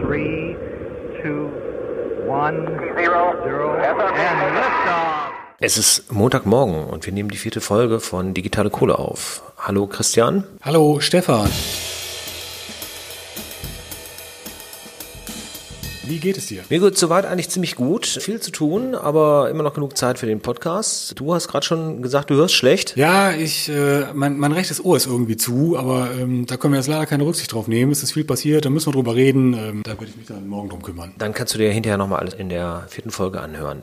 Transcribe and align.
three, 0.00 0.56
two, 1.22 1.50
one, 2.26 2.66
zero, 2.96 3.34
zero, 3.44 3.76
and 3.76 4.54
liftoff. 4.54 5.32
Es 5.60 5.76
ist 5.76 6.12
Montagmorgen 6.12 6.84
und 6.84 7.04
wir 7.04 7.12
nehmen 7.12 7.30
die 7.30 7.36
vierte 7.36 7.60
Folge 7.60 7.98
von 7.98 8.32
Digitale 8.32 8.70
Kohle 8.70 8.98
auf. 8.98 9.42
Hallo 9.58 9.88
Christian. 9.88 10.44
Hallo 10.62 11.00
Stefan. 11.00 11.50
Wie 16.04 16.20
geht 16.20 16.38
es 16.38 16.46
dir? 16.46 16.62
Mir 16.68 16.78
geht 16.78 16.96
soweit 16.96 17.26
eigentlich 17.26 17.50
ziemlich 17.50 17.74
gut. 17.74 17.97
Viel 18.16 18.40
zu 18.40 18.50
tun, 18.50 18.94
aber 18.94 19.50
immer 19.50 19.62
noch 19.62 19.74
genug 19.74 19.96
Zeit 19.96 20.18
für 20.18 20.26
den 20.26 20.40
Podcast. 20.40 21.18
Du 21.18 21.34
hast 21.34 21.48
gerade 21.48 21.66
schon 21.66 22.02
gesagt, 22.02 22.30
du 22.30 22.34
hörst 22.34 22.54
schlecht. 22.54 22.96
Ja, 22.96 23.32
ich, 23.32 23.68
äh, 23.68 24.06
mein, 24.14 24.38
mein 24.38 24.52
rechtes 24.52 24.84
Ohr 24.84 24.96
ist 24.96 25.06
irgendwie 25.06 25.36
zu, 25.36 25.76
aber 25.76 26.10
ähm, 26.18 26.46
da 26.46 26.56
können 26.56 26.72
wir 26.74 26.78
jetzt 26.78 26.88
leider 26.88 27.06
keine 27.06 27.26
Rücksicht 27.26 27.52
drauf 27.52 27.68
nehmen. 27.68 27.92
Es 27.92 28.02
ist 28.02 28.12
viel 28.12 28.24
passiert, 28.24 28.64
da 28.64 28.70
müssen 28.70 28.88
wir 28.88 28.92
drüber 28.92 29.14
reden. 29.14 29.54
Ähm, 29.54 29.82
da 29.82 29.92
würde 29.92 30.06
ich 30.06 30.16
mich 30.16 30.26
dann 30.26 30.46
morgen 30.48 30.68
drum 30.68 30.82
kümmern. 30.82 31.12
Dann 31.18 31.34
kannst 31.34 31.54
du 31.54 31.58
dir 31.58 31.70
hinterher 31.70 31.98
nochmal 31.98 32.20
alles 32.20 32.34
in 32.34 32.48
der 32.48 32.86
vierten 32.88 33.10
Folge 33.10 33.40
anhören. 33.40 33.82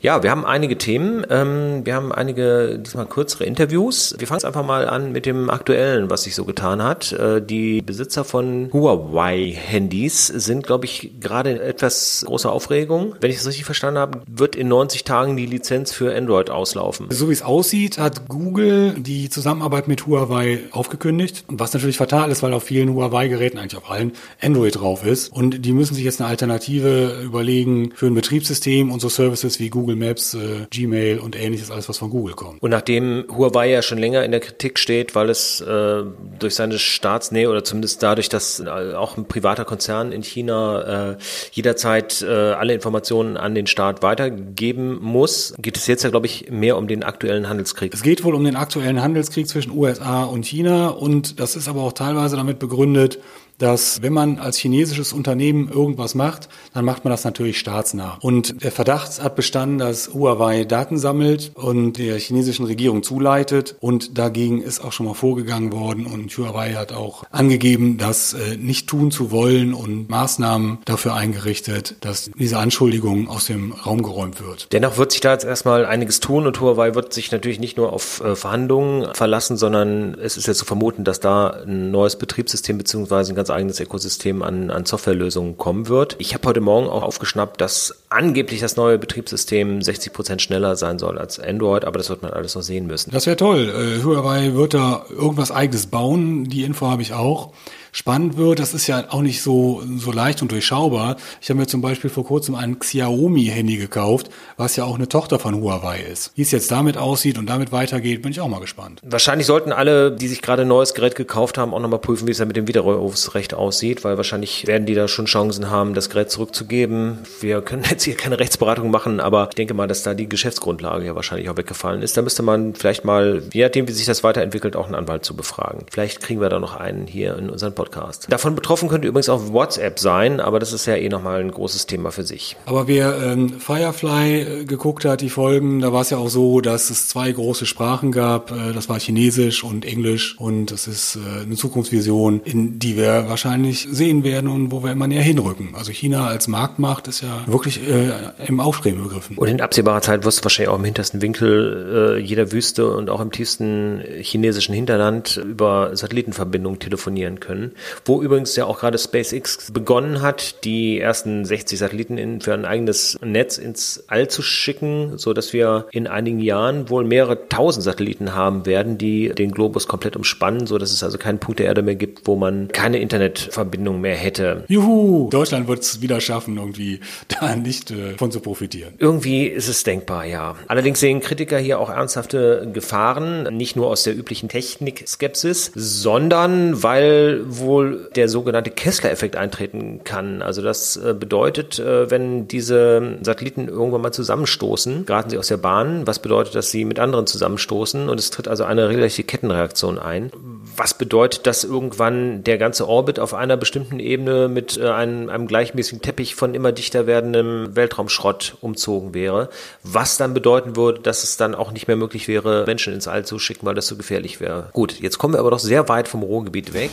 Ja, 0.00 0.22
wir 0.22 0.30
haben 0.30 0.44
einige 0.44 0.78
Themen. 0.78 1.26
Ähm, 1.28 1.82
wir 1.84 1.94
haben 1.94 2.12
einige, 2.12 2.78
diesmal 2.78 3.06
kürzere 3.06 3.44
Interviews. 3.44 4.14
Wir 4.18 4.26
fangen 4.26 4.44
einfach 4.44 4.64
mal 4.64 4.88
an 4.88 5.12
mit 5.12 5.26
dem 5.26 5.50
aktuellen, 5.50 6.10
was 6.10 6.22
sich 6.22 6.34
so 6.34 6.44
getan 6.44 6.82
hat. 6.82 7.12
Äh, 7.12 7.42
die 7.42 7.82
Besitzer 7.82 8.24
von 8.24 8.70
Huawei-Handys 8.72 10.26
sind, 10.26 10.66
glaube 10.66 10.84
ich, 10.84 11.12
gerade 11.20 11.60
etwas 11.62 12.24
große 12.26 12.50
Aufregung. 12.50 13.14
Wenn 13.20 13.30
ich 13.30 13.36
das 13.36 13.46
richtig 13.46 13.57
verstanden 13.64 13.98
habe, 13.98 14.22
wird 14.26 14.56
in 14.56 14.68
90 14.68 15.04
Tagen 15.04 15.36
die 15.36 15.46
Lizenz 15.46 15.92
für 15.92 16.14
Android 16.14 16.50
auslaufen. 16.50 17.06
So 17.10 17.28
wie 17.28 17.32
es 17.32 17.42
aussieht, 17.42 17.98
hat 17.98 18.28
Google 18.28 18.94
die 18.98 19.28
Zusammenarbeit 19.30 19.88
mit 19.88 20.06
Huawei 20.06 20.60
aufgekündigt. 20.72 21.44
Was 21.48 21.72
natürlich 21.74 21.96
fatal 21.96 22.30
ist, 22.30 22.42
weil 22.42 22.52
auf 22.52 22.64
vielen 22.64 22.94
Huawei-Geräten, 22.94 23.58
eigentlich 23.58 23.76
auf 23.76 23.90
allen, 23.90 24.12
Android 24.40 24.76
drauf 24.76 25.04
ist. 25.04 25.32
Und 25.32 25.64
die 25.64 25.72
müssen 25.72 25.94
sich 25.94 26.04
jetzt 26.04 26.20
eine 26.20 26.28
Alternative 26.28 27.20
überlegen 27.22 27.92
für 27.94 28.06
ein 28.06 28.14
Betriebssystem 28.14 28.90
und 28.90 29.00
so 29.00 29.08
Services 29.08 29.58
wie 29.58 29.70
Google 29.70 29.96
Maps, 29.96 30.34
äh, 30.34 30.66
Gmail 30.70 31.18
und 31.18 31.36
ähnliches, 31.38 31.70
alles 31.70 31.88
was 31.88 31.98
von 31.98 32.10
Google 32.10 32.34
kommt. 32.34 32.62
Und 32.62 32.70
nachdem 32.70 33.24
Huawei 33.30 33.70
ja 33.70 33.82
schon 33.82 33.98
länger 33.98 34.24
in 34.24 34.30
der 34.30 34.40
Kritik 34.40 34.78
steht, 34.78 35.14
weil 35.14 35.30
es 35.30 35.60
äh, 35.60 36.02
durch 36.38 36.54
seine 36.54 36.78
Staatsnähe 36.78 37.50
oder 37.50 37.64
zumindest 37.64 38.02
dadurch, 38.02 38.28
dass 38.28 38.60
äh, 38.60 38.94
auch 38.94 39.16
ein 39.16 39.26
privater 39.26 39.64
Konzern 39.64 40.12
in 40.12 40.22
China 40.22 41.12
äh, 41.12 41.16
jederzeit 41.52 42.22
äh, 42.22 42.26
alle 42.26 42.74
Informationen 42.74 43.36
an 43.36 43.47
den 43.54 43.66
Staat 43.66 44.02
weitergeben 44.02 44.98
muss, 45.00 45.54
geht 45.58 45.76
es 45.76 45.86
jetzt 45.86 46.02
ja, 46.02 46.10
glaube 46.10 46.26
ich, 46.26 46.50
mehr 46.50 46.76
um 46.76 46.88
den 46.88 47.02
aktuellen 47.02 47.48
Handelskrieg. 47.48 47.94
Es 47.94 48.02
geht 48.02 48.24
wohl 48.24 48.34
um 48.34 48.44
den 48.44 48.56
aktuellen 48.56 49.02
Handelskrieg 49.02 49.48
zwischen 49.48 49.72
USA 49.72 50.24
und 50.24 50.46
China 50.46 50.88
und 50.88 51.40
das 51.40 51.56
ist 51.56 51.68
aber 51.68 51.82
auch 51.82 51.92
teilweise 51.92 52.36
damit 52.36 52.58
begründet, 52.58 53.18
dass 53.58 54.02
wenn 54.02 54.12
man 54.12 54.38
als 54.38 54.56
chinesisches 54.56 55.12
Unternehmen 55.12 55.68
irgendwas 55.68 56.14
macht, 56.14 56.48
dann 56.74 56.84
macht 56.84 57.04
man 57.04 57.10
das 57.10 57.24
natürlich 57.24 57.58
staatsnah. 57.58 58.18
Und 58.20 58.62
der 58.62 58.72
Verdacht 58.72 59.22
hat 59.22 59.36
bestanden, 59.36 59.78
dass 59.78 60.14
Huawei 60.14 60.64
Daten 60.64 60.98
sammelt 60.98 61.52
und 61.54 61.98
der 61.98 62.18
chinesischen 62.18 62.66
Regierung 62.66 63.02
zuleitet. 63.02 63.76
Und 63.80 64.18
dagegen 64.18 64.62
ist 64.62 64.80
auch 64.80 64.92
schon 64.92 65.06
mal 65.06 65.14
vorgegangen 65.14 65.72
worden. 65.72 66.06
Und 66.06 66.36
Huawei 66.36 66.74
hat 66.74 66.92
auch 66.92 67.24
angegeben, 67.30 67.98
das 67.98 68.34
äh, 68.34 68.56
nicht 68.56 68.88
tun 68.88 69.10
zu 69.10 69.30
wollen 69.30 69.74
und 69.74 70.08
Maßnahmen 70.08 70.78
dafür 70.84 71.14
eingerichtet, 71.14 71.96
dass 72.00 72.30
diese 72.38 72.58
Anschuldigung 72.58 73.28
aus 73.28 73.46
dem 73.46 73.72
Raum 73.72 74.02
geräumt 74.02 74.40
wird. 74.40 74.72
Dennoch 74.72 74.96
wird 74.96 75.12
sich 75.12 75.20
da 75.20 75.32
jetzt 75.32 75.44
erstmal 75.44 75.84
einiges 75.84 76.20
tun 76.20 76.46
und 76.46 76.60
Huawei 76.60 76.94
wird 76.94 77.12
sich 77.12 77.32
natürlich 77.32 77.58
nicht 77.58 77.76
nur 77.76 77.92
auf 77.92 78.20
äh, 78.20 78.36
Verhandlungen 78.36 79.14
verlassen, 79.14 79.56
sondern 79.56 80.14
es 80.14 80.36
ist 80.36 80.46
ja 80.46 80.54
zu 80.54 80.64
vermuten, 80.64 81.04
dass 81.04 81.20
da 81.20 81.48
ein 81.66 81.90
neues 81.90 82.16
Betriebssystem 82.16 82.78
beziehungsweise 82.78 83.32
ein 83.32 83.36
ganz 83.36 83.47
ganz 83.48 83.56
eigenes 83.56 83.80
Ökosystem 83.80 84.42
an, 84.42 84.70
an 84.70 84.84
Softwarelösungen 84.84 85.56
kommen 85.56 85.88
wird. 85.88 86.16
Ich 86.18 86.34
habe 86.34 86.46
heute 86.48 86.60
Morgen 86.60 86.88
auch 86.88 87.02
aufgeschnappt, 87.02 87.60
dass 87.60 88.04
angeblich 88.10 88.60
das 88.60 88.76
neue 88.76 88.98
Betriebssystem 88.98 89.80
60 89.80 90.12
Prozent 90.12 90.42
schneller 90.42 90.76
sein 90.76 90.98
soll 90.98 91.18
als 91.18 91.40
Android, 91.40 91.84
aber 91.84 91.98
das 91.98 92.10
wird 92.10 92.22
man 92.22 92.32
alles 92.32 92.54
noch 92.54 92.62
sehen 92.62 92.86
müssen. 92.86 93.10
Das 93.10 93.26
wäre 93.26 93.36
toll. 93.36 93.70
Äh, 93.70 94.04
Huawei 94.04 94.54
wird 94.54 94.74
da 94.74 95.04
irgendwas 95.08 95.50
eigenes 95.50 95.86
bauen. 95.86 96.44
Die 96.44 96.62
Info 96.62 96.86
habe 96.88 97.02
ich 97.02 97.14
auch 97.14 97.52
spannend 97.92 98.36
wird. 98.36 98.58
Das 98.58 98.74
ist 98.74 98.86
ja 98.86 99.06
auch 99.10 99.22
nicht 99.22 99.42
so, 99.42 99.82
so 99.96 100.12
leicht 100.12 100.42
und 100.42 100.52
durchschaubar. 100.52 101.16
Ich 101.40 101.50
habe 101.50 101.60
mir 101.60 101.66
zum 101.66 101.80
Beispiel 101.80 102.10
vor 102.10 102.24
kurzem 102.24 102.54
ein 102.54 102.78
Xiaomi-Handy 102.78 103.76
gekauft, 103.76 104.30
was 104.56 104.76
ja 104.76 104.84
auch 104.84 104.96
eine 104.96 105.08
Tochter 105.08 105.38
von 105.38 105.54
Huawei 105.54 106.00
ist. 106.00 106.32
Wie 106.34 106.42
es 106.42 106.50
jetzt 106.50 106.70
damit 106.70 106.96
aussieht 106.96 107.38
und 107.38 107.46
damit 107.46 107.72
weitergeht, 107.72 108.22
bin 108.22 108.32
ich 108.32 108.40
auch 108.40 108.48
mal 108.48 108.60
gespannt. 108.60 109.00
Wahrscheinlich 109.04 109.46
sollten 109.46 109.72
alle, 109.72 110.12
die 110.12 110.28
sich 110.28 110.42
gerade 110.42 110.62
ein 110.62 110.68
neues 110.68 110.94
Gerät 110.94 111.14
gekauft 111.14 111.58
haben, 111.58 111.74
auch 111.74 111.80
nochmal 111.80 112.00
prüfen, 112.00 112.26
wie 112.26 112.32
es 112.32 112.38
da 112.38 112.44
mit 112.44 112.56
dem 112.56 112.68
Widerrufsrecht 112.68 113.54
aussieht, 113.54 114.04
weil 114.04 114.16
wahrscheinlich 114.16 114.66
werden 114.66 114.86
die 114.86 114.94
da 114.94 115.08
schon 115.08 115.26
Chancen 115.26 115.70
haben, 115.70 115.94
das 115.94 116.10
Gerät 116.10 116.30
zurückzugeben. 116.30 117.18
Wir 117.40 117.62
können 117.62 117.84
jetzt 117.90 118.04
hier 118.04 118.16
keine 118.16 118.38
Rechtsberatung 118.38 118.90
machen, 118.90 119.20
aber 119.20 119.48
ich 119.50 119.54
denke 119.54 119.74
mal, 119.74 119.88
dass 119.88 120.02
da 120.02 120.14
die 120.14 120.28
Geschäftsgrundlage 120.28 121.06
ja 121.06 121.14
wahrscheinlich 121.14 121.48
auch 121.50 121.56
weggefallen 121.56 122.02
ist. 122.02 122.16
Da 122.16 122.22
müsste 122.22 122.42
man 122.42 122.74
vielleicht 122.74 123.04
mal, 123.04 123.42
je 123.52 123.62
nachdem, 123.62 123.88
wie 123.88 123.92
sich 123.92 124.06
das 124.06 124.24
weiterentwickelt, 124.24 124.76
auch 124.76 124.86
einen 124.86 124.94
Anwalt 124.94 125.24
zu 125.24 125.34
befragen. 125.34 125.86
Vielleicht 125.90 126.20
kriegen 126.20 126.40
wir 126.40 126.48
da 126.48 126.58
noch 126.58 126.76
einen 126.76 127.06
hier 127.06 127.36
in 127.36 127.50
unseren 127.50 127.74
Podcast. 127.78 128.26
Davon 128.28 128.56
betroffen 128.56 128.88
könnte 128.88 129.06
übrigens 129.06 129.28
auch 129.28 129.52
WhatsApp 129.52 130.00
sein, 130.00 130.40
aber 130.40 130.58
das 130.58 130.72
ist 130.72 130.86
ja 130.86 130.96
eh 130.96 131.08
nochmal 131.08 131.40
ein 131.40 131.52
großes 131.52 131.86
Thema 131.86 132.10
für 132.10 132.24
sich. 132.24 132.56
Aber 132.66 132.88
wer 132.88 133.16
ähm, 133.22 133.60
Firefly 133.60 134.40
äh, 134.40 134.64
geguckt 134.64 135.04
hat, 135.04 135.20
die 135.20 135.30
Folgen, 135.30 135.80
da 135.80 135.92
war 135.92 136.00
es 136.00 136.10
ja 136.10 136.18
auch 136.18 136.28
so, 136.28 136.60
dass 136.60 136.90
es 136.90 137.08
zwei 137.08 137.30
große 137.30 137.66
Sprachen 137.66 138.10
gab. 138.10 138.50
Äh, 138.50 138.72
das 138.72 138.88
war 138.88 138.98
Chinesisch 138.98 139.62
und 139.62 139.84
Englisch 139.84 140.36
und 140.38 140.72
das 140.72 140.88
ist 140.88 141.16
äh, 141.16 141.42
eine 141.42 141.54
Zukunftsvision, 141.54 142.40
in 142.44 142.80
die 142.80 142.96
wir 142.96 143.28
wahrscheinlich 143.28 143.86
sehen 143.88 144.24
werden 144.24 144.50
und 144.50 144.72
wo 144.72 144.82
wir 144.82 144.90
immer 144.90 145.06
näher 145.06 145.22
hinrücken. 145.22 145.70
Also 145.74 145.92
China 145.92 146.26
als 146.26 146.48
Marktmacht 146.48 147.06
ist 147.06 147.22
ja 147.22 147.44
wirklich 147.46 147.88
äh, 147.88 148.10
im 148.46 148.58
Aufstreben 148.58 149.04
begriffen. 149.04 149.38
Und 149.38 149.46
in 149.46 149.60
absehbarer 149.60 150.00
Zeit 150.00 150.24
wirst 150.24 150.40
du 150.40 150.44
wahrscheinlich 150.44 150.70
auch 150.70 150.78
im 150.78 150.84
hintersten 150.84 151.22
Winkel 151.22 152.16
äh, 152.18 152.20
jeder 152.20 152.50
Wüste 152.50 152.90
und 152.90 153.08
auch 153.08 153.20
im 153.20 153.30
tiefsten 153.30 154.02
chinesischen 154.20 154.74
Hinterland 154.74 155.36
über 155.36 155.94
Satellitenverbindungen 155.94 156.80
telefonieren 156.80 157.38
können, 157.38 157.67
wo 158.04 158.22
übrigens 158.22 158.54
ja 158.56 158.64
auch 158.64 158.80
gerade 158.80 158.98
SpaceX 158.98 159.70
begonnen 159.72 160.22
hat, 160.22 160.64
die 160.64 160.98
ersten 160.98 161.44
60 161.44 161.78
Satelliten 161.78 162.18
in, 162.18 162.40
für 162.40 162.54
ein 162.54 162.64
eigenes 162.64 163.18
Netz 163.22 163.58
ins 163.58 164.04
All 164.08 164.28
zu 164.28 164.42
schicken, 164.42 165.18
so 165.18 165.32
dass 165.32 165.52
wir 165.52 165.86
in 165.90 166.06
einigen 166.06 166.40
Jahren 166.40 166.90
wohl 166.90 167.04
mehrere 167.04 167.48
tausend 167.48 167.84
Satelliten 167.84 168.34
haben 168.34 168.66
werden, 168.66 168.98
die 168.98 169.30
den 169.30 169.50
Globus 169.50 169.88
komplett 169.88 170.16
umspannen, 170.16 170.66
so 170.66 170.78
dass 170.78 170.92
es 170.92 171.02
also 171.02 171.18
keinen 171.18 171.38
Punkt 171.38 171.60
der 171.60 171.66
Erde 171.66 171.82
mehr 171.82 171.94
gibt, 171.94 172.26
wo 172.26 172.36
man 172.36 172.68
keine 172.68 172.98
Internetverbindung 172.98 174.00
mehr 174.00 174.16
hätte. 174.16 174.64
Juhu! 174.68 175.28
Deutschland 175.30 175.68
wird 175.68 175.80
es 175.80 176.00
wieder 176.00 176.20
schaffen, 176.20 176.56
irgendwie 176.56 177.00
da 177.28 177.56
nicht 177.56 177.90
äh, 177.90 178.16
von 178.16 178.30
zu 178.30 178.40
profitieren. 178.40 178.94
Irgendwie 178.98 179.46
ist 179.46 179.68
es 179.68 179.84
denkbar, 179.84 180.24
ja. 180.24 180.56
Allerdings 180.66 181.00
sehen 181.00 181.20
Kritiker 181.20 181.58
hier 181.58 181.78
auch 181.78 181.90
ernsthafte 181.90 182.68
Gefahren, 182.72 183.54
nicht 183.56 183.76
nur 183.76 183.88
aus 183.88 184.04
der 184.04 184.16
üblichen 184.16 184.48
Technik-Skepsis, 184.48 185.72
sondern 185.74 186.82
weil 186.82 187.44
wohl 187.60 188.10
der 188.16 188.28
sogenannte 188.28 188.70
Kessler-Effekt 188.70 189.36
eintreten 189.36 190.00
kann. 190.04 190.42
Also 190.42 190.62
das 190.62 190.96
äh, 190.96 191.14
bedeutet, 191.18 191.78
äh, 191.78 192.10
wenn 192.10 192.48
diese 192.48 193.18
Satelliten 193.22 193.68
irgendwann 193.68 194.02
mal 194.02 194.12
zusammenstoßen, 194.12 195.06
geraten 195.06 195.30
sie 195.30 195.38
aus 195.38 195.48
der 195.48 195.56
Bahn, 195.56 196.06
was 196.06 196.18
bedeutet, 196.20 196.54
dass 196.54 196.70
sie 196.70 196.84
mit 196.84 196.98
anderen 196.98 197.26
zusammenstoßen 197.26 198.08
und 198.08 198.18
es 198.18 198.30
tritt 198.30 198.48
also 198.48 198.64
eine 198.64 198.88
regelrechte 198.88 199.22
Kettenreaktion 199.22 199.98
ein. 199.98 200.30
Was 200.76 200.94
bedeutet, 200.94 201.46
dass 201.46 201.64
irgendwann 201.64 202.44
der 202.44 202.58
ganze 202.58 202.88
Orbit 202.88 203.18
auf 203.18 203.34
einer 203.34 203.56
bestimmten 203.56 204.00
Ebene 204.00 204.48
mit 204.48 204.76
äh, 204.76 204.88
einem, 204.88 205.28
einem 205.28 205.46
gleichmäßigen 205.46 206.02
Teppich 206.02 206.34
von 206.34 206.54
immer 206.54 206.72
dichter 206.72 207.06
werdendem 207.06 207.74
Weltraumschrott 207.74 208.56
umzogen 208.60 209.14
wäre, 209.14 209.48
was 209.82 210.16
dann 210.16 210.34
bedeuten 210.34 210.76
würde, 210.76 211.00
dass 211.00 211.24
es 211.24 211.36
dann 211.36 211.54
auch 211.54 211.72
nicht 211.72 211.88
mehr 211.88 211.96
möglich 211.96 212.28
wäre, 212.28 212.64
Menschen 212.66 212.92
ins 212.92 213.08
All 213.08 213.24
zu 213.24 213.38
schicken, 213.38 213.66
weil 213.66 213.74
das 213.74 213.86
so 213.86 213.96
gefährlich 213.96 214.40
wäre. 214.40 214.70
Gut, 214.72 215.00
jetzt 215.00 215.18
kommen 215.18 215.34
wir 215.34 215.40
aber 215.40 215.50
doch 215.50 215.58
sehr 215.58 215.88
weit 215.88 216.08
vom 216.08 216.22
Ruhrgebiet 216.22 216.74
weg. 216.74 216.90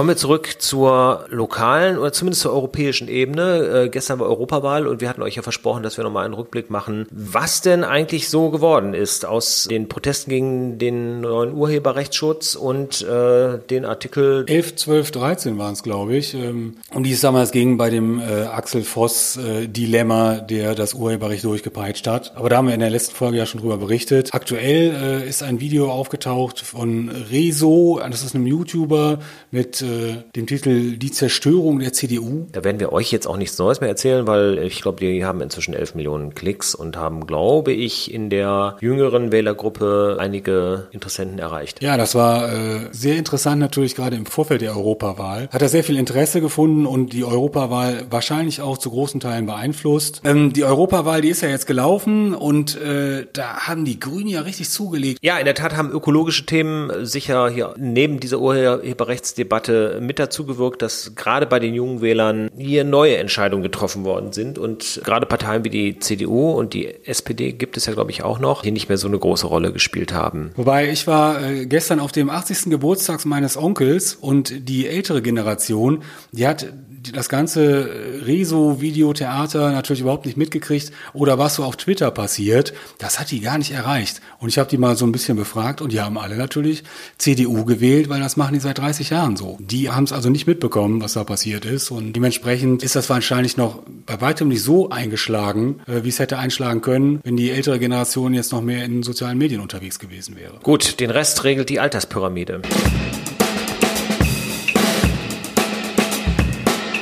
Kommen 0.00 0.08
wir 0.08 0.16
zurück 0.16 0.54
zur 0.60 1.26
lokalen 1.28 1.98
oder 1.98 2.10
zumindest 2.10 2.40
zur 2.40 2.54
europäischen 2.54 3.06
Ebene. 3.06 3.84
Äh, 3.84 3.88
gestern 3.90 4.18
war 4.18 4.28
Europawahl 4.28 4.86
und 4.86 5.02
wir 5.02 5.10
hatten 5.10 5.20
euch 5.20 5.34
ja 5.34 5.42
versprochen, 5.42 5.82
dass 5.82 5.98
wir 5.98 6.04
nochmal 6.04 6.24
einen 6.24 6.32
Rückblick 6.32 6.70
machen, 6.70 7.06
was 7.10 7.60
denn 7.60 7.84
eigentlich 7.84 8.30
so 8.30 8.48
geworden 8.48 8.94
ist 8.94 9.26
aus 9.26 9.68
den 9.70 9.90
Protesten 9.90 10.30
gegen 10.30 10.78
den 10.78 11.20
neuen 11.20 11.52
Urheberrechtsschutz 11.52 12.54
und 12.54 13.02
äh, 13.02 13.58
den 13.68 13.84
Artikel 13.84 14.46
11, 14.48 14.76
12, 14.76 15.10
13 15.10 15.58
waren 15.58 15.74
es, 15.74 15.82
glaube 15.82 16.16
ich, 16.16 16.32
ähm, 16.32 16.78
um 16.94 17.02
die 17.02 17.12
es 17.12 17.20
damals 17.20 17.52
ging 17.52 17.76
bei 17.76 17.90
dem 17.90 18.20
äh, 18.20 18.44
Axel 18.44 18.84
Voss 18.84 19.36
äh, 19.36 19.68
Dilemma, 19.68 20.36
der 20.36 20.74
das 20.74 20.94
Urheberrecht 20.94 21.44
durchgepeitscht 21.44 22.06
hat. 22.06 22.34
Aber 22.36 22.48
da 22.48 22.56
haben 22.56 22.68
wir 22.68 22.74
in 22.74 22.80
der 22.80 22.88
letzten 22.88 23.14
Folge 23.14 23.36
ja 23.36 23.44
schon 23.44 23.60
drüber 23.60 23.76
berichtet. 23.76 24.30
Aktuell 24.32 24.94
äh, 24.94 25.28
ist 25.28 25.42
ein 25.42 25.60
Video 25.60 25.90
aufgetaucht 25.90 26.60
von 26.60 27.10
Rezo, 27.30 28.00
das 28.10 28.22
ist 28.22 28.34
einem 28.34 28.46
YouTuber 28.46 29.18
mit 29.50 29.60
mit 29.60 29.82
äh, 29.90 30.22
dem 30.36 30.46
Titel 30.46 30.96
Die 30.96 31.10
Zerstörung 31.10 31.80
der 31.80 31.92
CDU. 31.92 32.46
Da 32.52 32.64
werden 32.64 32.80
wir 32.80 32.92
euch 32.92 33.10
jetzt 33.12 33.26
auch 33.26 33.36
nichts 33.36 33.58
Neues 33.58 33.80
mehr 33.80 33.88
erzählen, 33.88 34.26
weil 34.26 34.58
ich 34.58 34.80
glaube, 34.82 35.00
die 35.00 35.24
haben 35.24 35.40
inzwischen 35.40 35.74
11 35.74 35.94
Millionen 35.94 36.34
Klicks 36.34 36.74
und 36.74 36.96
haben, 36.96 37.26
glaube 37.26 37.72
ich, 37.72 38.12
in 38.12 38.30
der 38.30 38.76
jüngeren 38.80 39.32
Wählergruppe 39.32 40.16
einige 40.18 40.88
Interessenten 40.92 41.38
erreicht. 41.38 41.82
Ja, 41.82 41.96
das 41.96 42.14
war 42.14 42.52
äh, 42.52 42.88
sehr 42.92 43.16
interessant 43.16 43.60
natürlich 43.60 43.94
gerade 43.94 44.16
im 44.16 44.26
Vorfeld 44.26 44.60
der 44.60 44.76
Europawahl. 44.76 45.48
Hat 45.52 45.62
er 45.62 45.68
sehr 45.68 45.84
viel 45.84 45.96
Interesse 45.96 46.40
gefunden 46.40 46.86
und 46.86 47.12
die 47.12 47.24
Europawahl 47.24 48.06
wahrscheinlich 48.10 48.60
auch 48.60 48.78
zu 48.78 48.90
großen 48.90 49.20
Teilen 49.20 49.46
beeinflusst. 49.46 50.22
Ähm, 50.24 50.52
die 50.52 50.64
Europawahl, 50.64 51.20
die 51.20 51.28
ist 51.28 51.42
ja 51.42 51.48
jetzt 51.48 51.66
gelaufen 51.66 52.34
und 52.34 52.80
äh, 52.80 53.26
da 53.32 53.66
haben 53.66 53.84
die 53.84 53.98
Grünen 53.98 54.28
ja 54.28 54.42
richtig 54.42 54.70
zugelegt. 54.70 55.18
Ja, 55.22 55.38
in 55.38 55.44
der 55.44 55.54
Tat 55.54 55.76
haben 55.76 55.90
ökologische 55.90 56.46
Themen 56.46 57.04
sicher 57.04 57.48
hier 57.50 57.74
neben 57.78 58.20
dieser 58.20 58.38
Urheberrechtsdebatte 58.40 59.79
mit 60.00 60.18
dazu 60.18 60.44
gewirkt, 60.44 60.82
dass 60.82 61.14
gerade 61.14 61.46
bei 61.46 61.58
den 61.58 61.74
jungen 61.74 62.00
Wählern 62.00 62.50
hier 62.56 62.84
neue 62.84 63.16
Entscheidungen 63.16 63.62
getroffen 63.62 64.04
worden 64.04 64.32
sind 64.32 64.58
und 64.58 65.00
gerade 65.04 65.26
Parteien 65.26 65.64
wie 65.64 65.70
die 65.70 65.98
CDU 65.98 66.50
und 66.52 66.74
die 66.74 66.88
SPD 67.06 67.52
gibt 67.52 67.76
es 67.76 67.86
ja, 67.86 67.92
glaube 67.92 68.10
ich, 68.10 68.22
auch 68.22 68.38
noch, 68.38 68.62
die 68.62 68.70
nicht 68.70 68.88
mehr 68.88 68.98
so 68.98 69.08
eine 69.08 69.18
große 69.18 69.46
Rolle 69.46 69.72
gespielt 69.72 70.12
haben. 70.12 70.50
Wobei 70.56 70.90
ich 70.90 71.06
war 71.06 71.42
äh, 71.42 71.66
gestern 71.66 72.00
auf 72.00 72.12
dem 72.12 72.30
80. 72.30 72.70
Geburtstag 72.70 73.24
meines 73.24 73.56
Onkels 73.56 74.14
und 74.14 74.68
die 74.68 74.86
ältere 74.86 75.22
Generation, 75.22 76.02
die 76.32 76.46
hat 76.46 76.66
das 77.12 77.28
ganze 77.28 77.88
Rezo-Videotheater 78.26 79.72
natürlich 79.72 80.02
überhaupt 80.02 80.26
nicht 80.26 80.36
mitgekriegt 80.36 80.92
oder 81.12 81.38
was 81.38 81.54
so 81.54 81.64
auf 81.64 81.76
Twitter 81.76 82.10
passiert, 82.10 82.74
das 82.98 83.18
hat 83.18 83.30
die 83.30 83.40
gar 83.40 83.58
nicht 83.58 83.72
erreicht. 83.72 84.20
Und 84.40 84.48
ich 84.48 84.58
habe 84.58 84.70
die 84.70 84.78
mal 84.78 84.96
so 84.96 85.04
ein 85.04 85.12
bisschen 85.12 85.36
befragt 85.36 85.82
und 85.82 85.92
die 85.92 86.00
haben 86.00 86.18
alle 86.18 86.36
natürlich 86.36 86.82
CDU 87.18 87.64
gewählt, 87.66 88.08
weil 88.08 88.20
das 88.20 88.38
machen 88.38 88.54
die 88.54 88.60
seit 88.60 88.78
30 88.78 89.10
Jahren 89.10 89.36
so. 89.36 89.58
Die 89.60 89.90
haben 89.90 90.04
es 90.04 90.12
also 90.12 90.30
nicht 90.30 90.46
mitbekommen, 90.46 91.02
was 91.02 91.12
da 91.12 91.24
passiert 91.24 91.66
ist 91.66 91.90
und 91.90 92.14
dementsprechend 92.14 92.82
ist 92.82 92.96
das 92.96 93.10
wahrscheinlich 93.10 93.58
noch 93.58 93.82
bei 94.06 94.20
weitem 94.20 94.48
nicht 94.48 94.62
so 94.62 94.88
eingeschlagen, 94.88 95.80
äh, 95.86 96.04
wie 96.04 96.08
es 96.08 96.18
hätte 96.18 96.38
einschlagen 96.38 96.80
können, 96.80 97.20
wenn 97.22 97.36
die 97.36 97.50
ältere 97.50 97.78
Generation 97.78 98.32
jetzt 98.32 98.52
noch 98.52 98.62
mehr 98.62 98.84
in 98.84 99.02
sozialen 99.02 99.36
Medien 99.36 99.60
unterwegs 99.60 99.98
gewesen 99.98 100.36
wäre. 100.36 100.54
Gut, 100.62 101.00
den 101.00 101.10
Rest 101.10 101.44
regelt 101.44 101.68
die 101.68 101.78
Alterspyramide. 101.78 102.62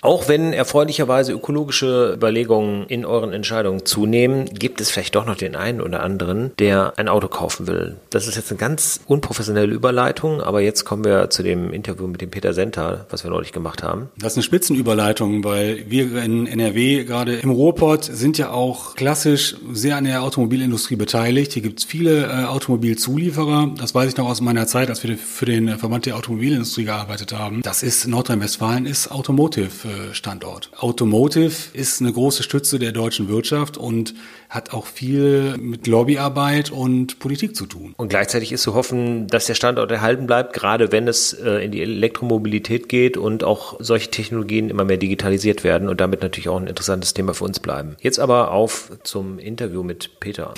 Auch 0.03 0.29
wenn 0.29 0.53
erfreulicherweise 0.53 1.33
ökologische 1.33 2.15
Überlegungen 2.15 2.87
in 2.87 3.05
euren 3.05 3.33
Entscheidungen 3.33 3.85
zunehmen, 3.85 4.47
gibt 4.47 4.81
es 4.81 4.91
vielleicht 4.91 5.15
doch 5.15 5.27
noch 5.27 5.37
den 5.37 5.57
einen 5.57 5.81
oder 5.81 6.03
anderen, 6.03 6.53
der 6.59 6.95
ein 6.97 7.09
Auto 7.09 7.29
kaufen 7.29 7.67
will. 7.67 7.97
Das 8.11 8.27
ist 8.27 8.37
jetzt 8.37 8.51
eine 8.51 8.59
ganz 8.59 9.01
unprofessionelle 9.07 9.73
Überleitung, 9.73 10.41
aber 10.41 10.61
jetzt 10.61 10.85
kommen 10.85 11.05
wir 11.05 11.31
zu 11.31 11.43
dem 11.43 11.73
Interview 11.73 12.07
mit 12.07 12.21
dem 12.21 12.31
Peter 12.31 12.53
Senter, 12.53 13.07
was 13.11 13.25
wir 13.25 13.31
neulich 13.31 13.53
gemacht 13.53 13.83
haben. 13.83 14.09
Das 14.19 14.33
ist 14.33 14.39
eine 14.39 14.43
Spitzenüberleitung, 14.45 15.45
weil 15.45 15.85
wir 15.89 16.23
in 16.23 16.47
NRW 16.47 17.05
gerade 17.05 17.37
im 17.37 17.51
Ruhrpott 17.51 18.05
sind 18.05 18.39
ja 18.39 18.51
auch 18.51 18.95
klassisch 18.95 19.57
sehr 19.73 19.97
an 19.97 20.05
der 20.05 20.23
Automobilindustrie 20.23 20.97
beteiligt. 20.97 21.53
Hier 21.53 21.63
gibt 21.63 21.81
es 21.81 21.85
viele 21.85 22.27
äh, 22.27 22.45
Automobilzulieferer. 22.45 23.73
Das 23.77 23.95
weiß 23.95 24.11
ich 24.11 24.17
noch 24.17 24.29
aus 24.29 24.41
meiner 24.41 24.67
Zeit, 24.67 24.89
als 24.91 25.03
wir 25.03 25.19
für 25.19 25.47
den 25.47 25.79
Verband 25.79 26.07
der 26.07 26.17
Automobilindustrie 26.17 26.85
gearbeitet 26.85 27.33
haben. 27.33 27.63
Das 27.63 27.83
ist 27.83 28.07
Nordrhein-Westfalen 28.07 28.87
ist 28.87 29.11
Automotive 29.11 29.88
Standort. 30.13 30.71
Automotive 30.79 31.53
ist 31.73 32.01
eine 32.01 32.13
große 32.13 32.43
Stütze 32.43 32.79
der 32.79 32.93
deutschen 32.93 33.29
Wirtschaft 33.29 33.77
und 33.77 34.15
hat 34.49 34.73
auch 34.73 34.87
viel 34.87 35.57
mit 35.59 35.87
Lobbyarbeit 35.87 36.71
und 36.71 37.19
Politik 37.19 37.55
zu 37.55 37.67
tun. 37.67 37.95
Und 37.97 38.09
gleichzeitig 38.09 38.53
ist 38.53 38.63
zu 38.63 38.75
hoffen, 38.75 39.27
dass 39.27 39.47
der 39.47 39.55
Standort 39.55 39.91
erhalten 39.91 40.27
bleibt, 40.27 40.53
gerade 40.53 40.91
wenn 40.93 41.07
es 41.07 41.33
äh, 41.33 41.65
in 41.65 41.73
die 41.73 41.83
Elektromobilität 41.83 42.89
geht 42.89 43.17
und 43.17 43.45
auch 43.45 43.77
solche 43.79 44.11
Technologien 44.11 44.71
immer 44.71 44.85
mehr 44.85 44.97
digitalisiert 44.97 45.65
werden 45.65 45.89
und 45.89 46.01
damit 46.01 46.23
natürlich 46.23 46.49
auch 46.49 46.61
ein 46.61 46.67
interessantes 46.67 47.15
Thema 47.15 47.35
für 47.35 47.45
uns 47.45 47.61
bleiben. 47.61 47.97
Jetzt 48.01 48.19
aber 48.19 48.53
auf 48.53 48.93
zum 49.03 49.39
Interview 49.39 49.83
mit 49.83 50.21
Peter. 50.21 50.55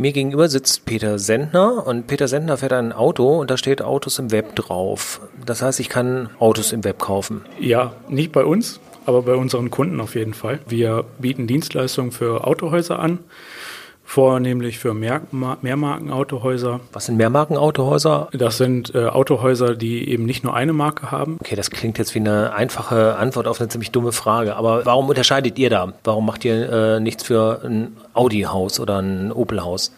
Mir 0.00 0.12
gegenüber 0.12 0.48
sitzt 0.48 0.84
Peter 0.84 1.18
Sendner 1.18 1.84
und 1.84 2.06
Peter 2.06 2.28
Sendner 2.28 2.56
fährt 2.56 2.72
ein 2.72 2.92
Auto 2.92 3.40
und 3.40 3.50
da 3.50 3.56
steht 3.56 3.82
Autos 3.82 4.20
im 4.20 4.30
Web 4.30 4.54
drauf. 4.54 5.20
Das 5.44 5.60
heißt, 5.60 5.80
ich 5.80 5.88
kann 5.88 6.30
Autos 6.38 6.70
im 6.72 6.84
Web 6.84 7.00
kaufen. 7.00 7.44
Ja, 7.58 7.94
nicht 8.08 8.30
bei 8.30 8.44
uns, 8.44 8.78
aber 9.06 9.22
bei 9.22 9.34
unseren 9.34 9.72
Kunden 9.72 10.00
auf 10.00 10.14
jeden 10.14 10.34
Fall. 10.34 10.60
Wir 10.68 11.04
bieten 11.18 11.48
Dienstleistungen 11.48 12.12
für 12.12 12.46
Autohäuser 12.46 13.00
an 13.00 13.18
vornehmlich 14.08 14.78
für 14.78 14.94
Mehr 14.94 15.20
Mehrmarkenautohäuser. 15.30 16.80
Was 16.94 17.04
sind 17.04 17.18
Mehrmarkenautohäuser? 17.18 18.30
Das 18.32 18.56
sind 18.56 18.94
äh, 18.94 19.04
Autohäuser, 19.04 19.76
die 19.76 20.08
eben 20.08 20.24
nicht 20.24 20.42
nur 20.44 20.54
eine 20.54 20.72
Marke 20.72 21.10
haben. 21.10 21.36
Okay, 21.40 21.56
das 21.56 21.70
klingt 21.70 21.98
jetzt 21.98 22.14
wie 22.14 22.20
eine 22.20 22.54
einfache 22.54 23.16
Antwort 23.16 23.46
auf 23.46 23.60
eine 23.60 23.68
ziemlich 23.68 23.90
dumme 23.90 24.12
Frage. 24.12 24.56
Aber 24.56 24.86
warum 24.86 25.10
unterscheidet 25.10 25.58
ihr 25.58 25.68
da? 25.68 25.92
Warum 26.04 26.24
macht 26.24 26.46
ihr 26.46 26.72
äh, 26.72 27.00
nichts 27.00 27.22
für 27.22 27.60
ein 27.62 27.98
Audi-Haus 28.14 28.80
oder 28.80 29.02
ein 29.02 29.30
Opel-Haus? 29.30 29.92